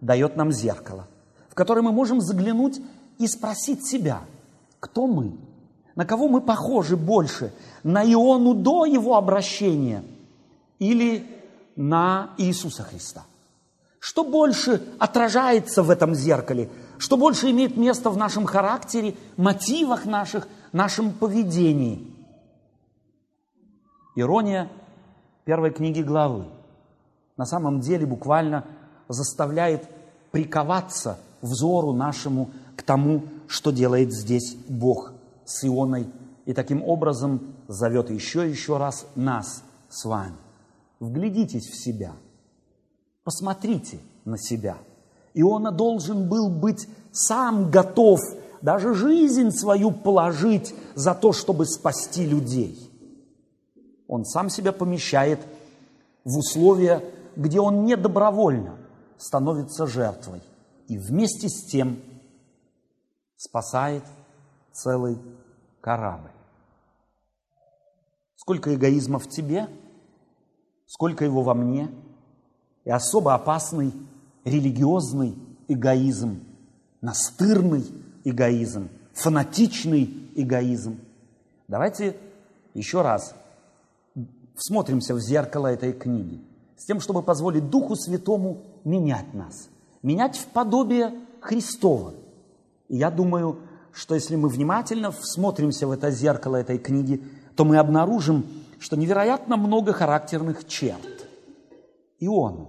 дает 0.00 0.36
нам 0.36 0.52
зеркало, 0.52 1.08
в 1.48 1.54
которое 1.54 1.82
мы 1.82 1.92
можем 1.92 2.20
заглянуть 2.20 2.80
и 3.18 3.26
спросить 3.26 3.86
себя, 3.86 4.22
кто 4.78 5.06
мы, 5.06 5.32
на 5.94 6.04
кого 6.04 6.28
мы 6.28 6.40
похожи 6.40 6.96
больше, 6.96 7.52
на 7.82 8.04
Иону 8.04 8.54
до 8.54 8.86
его 8.86 9.16
обращения 9.16 10.02
или 10.78 11.26
на 11.76 12.30
Иисуса 12.38 12.82
Христа? 12.82 13.24
Что 13.98 14.24
больше 14.24 14.82
отражается 14.98 15.82
в 15.82 15.90
этом 15.90 16.14
зеркале? 16.14 16.68
Что 16.98 17.16
больше 17.16 17.50
имеет 17.50 17.76
место 17.76 18.10
в 18.10 18.16
нашем 18.16 18.46
характере, 18.46 19.14
мотивах 19.36 20.06
наших, 20.06 20.48
нашем 20.72 21.12
поведении? 21.12 22.08
Ирония 24.16 24.68
первой 25.44 25.70
книги 25.70 26.02
главы 26.02 26.46
на 27.36 27.46
самом 27.46 27.80
деле 27.80 28.06
буквально 28.06 28.64
заставляет 29.08 29.88
приковаться 30.30 31.18
взору 31.40 31.92
нашему 31.92 32.50
к 32.76 32.82
тому, 32.82 33.24
что 33.48 33.70
делает 33.70 34.12
здесь 34.12 34.54
Бог 34.68 35.12
с 35.52 35.64
Ионой, 35.64 36.08
и 36.44 36.54
таким 36.54 36.82
образом 36.82 37.54
зовет 37.68 38.10
еще 38.10 38.46
и 38.46 38.50
еще 38.50 38.78
раз 38.78 39.06
нас 39.14 39.62
с 39.88 40.04
вами. 40.04 40.36
Вглядитесь 40.98 41.68
в 41.68 41.76
себя, 41.76 42.12
посмотрите 43.24 43.98
на 44.24 44.38
себя. 44.38 44.78
Иона 45.34 45.70
должен 45.72 46.28
был 46.28 46.48
быть 46.48 46.88
сам 47.12 47.70
готов 47.70 48.20
даже 48.60 48.94
жизнь 48.94 49.50
свою 49.50 49.90
положить 49.90 50.74
за 50.94 51.14
то, 51.14 51.32
чтобы 51.32 51.66
спасти 51.66 52.24
людей. 52.24 52.78
Он 54.06 54.24
сам 54.24 54.48
себя 54.48 54.72
помещает 54.72 55.40
в 56.24 56.38
условия, 56.38 57.02
где 57.34 57.60
он 57.60 57.84
не 57.84 57.96
добровольно 57.96 58.76
становится 59.16 59.86
жертвой 59.86 60.42
и 60.88 60.98
вместе 60.98 61.48
с 61.48 61.64
тем 61.64 61.98
спасает 63.36 64.04
целый 64.72 65.18
корабль. 65.82 66.30
Сколько 68.36 68.74
эгоизма 68.74 69.18
в 69.18 69.28
тебе, 69.28 69.68
сколько 70.86 71.24
его 71.24 71.42
во 71.42 71.52
мне, 71.52 71.90
и 72.84 72.90
особо 72.90 73.34
опасный 73.34 73.92
религиозный 74.44 75.36
эгоизм, 75.68 76.42
настырный 77.00 77.84
эгоизм, 78.24 78.88
фанатичный 79.12 80.30
эгоизм. 80.34 80.98
Давайте 81.68 82.16
еще 82.74 83.02
раз 83.02 83.34
всмотримся 84.56 85.14
в 85.14 85.20
зеркало 85.20 85.66
этой 85.66 85.92
книги, 85.92 86.40
с 86.76 86.84
тем, 86.84 87.00
чтобы 87.00 87.22
позволить 87.22 87.70
Духу 87.70 87.96
Святому 87.96 88.62
менять 88.84 89.34
нас, 89.34 89.68
менять 90.02 90.36
в 90.36 90.46
подобие 90.46 91.14
Христова. 91.40 92.14
И 92.88 92.96
я 92.96 93.10
думаю, 93.10 93.60
что 93.92 94.14
если 94.14 94.36
мы 94.36 94.48
внимательно 94.48 95.10
всмотримся 95.10 95.86
в 95.86 95.90
это 95.90 96.10
зеркало 96.10 96.56
этой 96.56 96.78
книги, 96.78 97.22
то 97.56 97.64
мы 97.64 97.76
обнаружим, 97.78 98.46
что 98.78 98.96
невероятно 98.96 99.56
много 99.56 99.92
характерных 99.92 100.66
черт. 100.66 101.28
И 102.18 102.28
он 102.28 102.68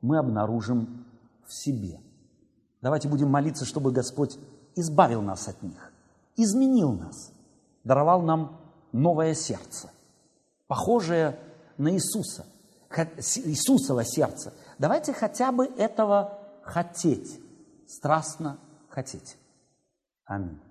мы 0.00 0.18
обнаружим 0.18 1.04
в 1.46 1.52
себе. 1.52 2.00
Давайте 2.80 3.08
будем 3.08 3.28
молиться, 3.28 3.64
чтобы 3.64 3.92
Господь 3.92 4.38
избавил 4.74 5.22
нас 5.22 5.48
от 5.48 5.62
них, 5.62 5.92
изменил 6.36 6.92
нас, 6.92 7.32
даровал 7.84 8.22
нам 8.22 8.58
новое 8.92 9.34
сердце, 9.34 9.90
похожее 10.66 11.38
на 11.76 11.92
Иисуса, 11.92 12.46
Иисусово 12.90 14.04
сердце. 14.04 14.52
Давайте 14.78 15.12
хотя 15.12 15.52
бы 15.52 15.66
этого 15.66 16.38
хотеть, 16.62 17.40
страстно 17.86 18.58
хотеть. 18.88 19.36
Amém. 20.30 20.69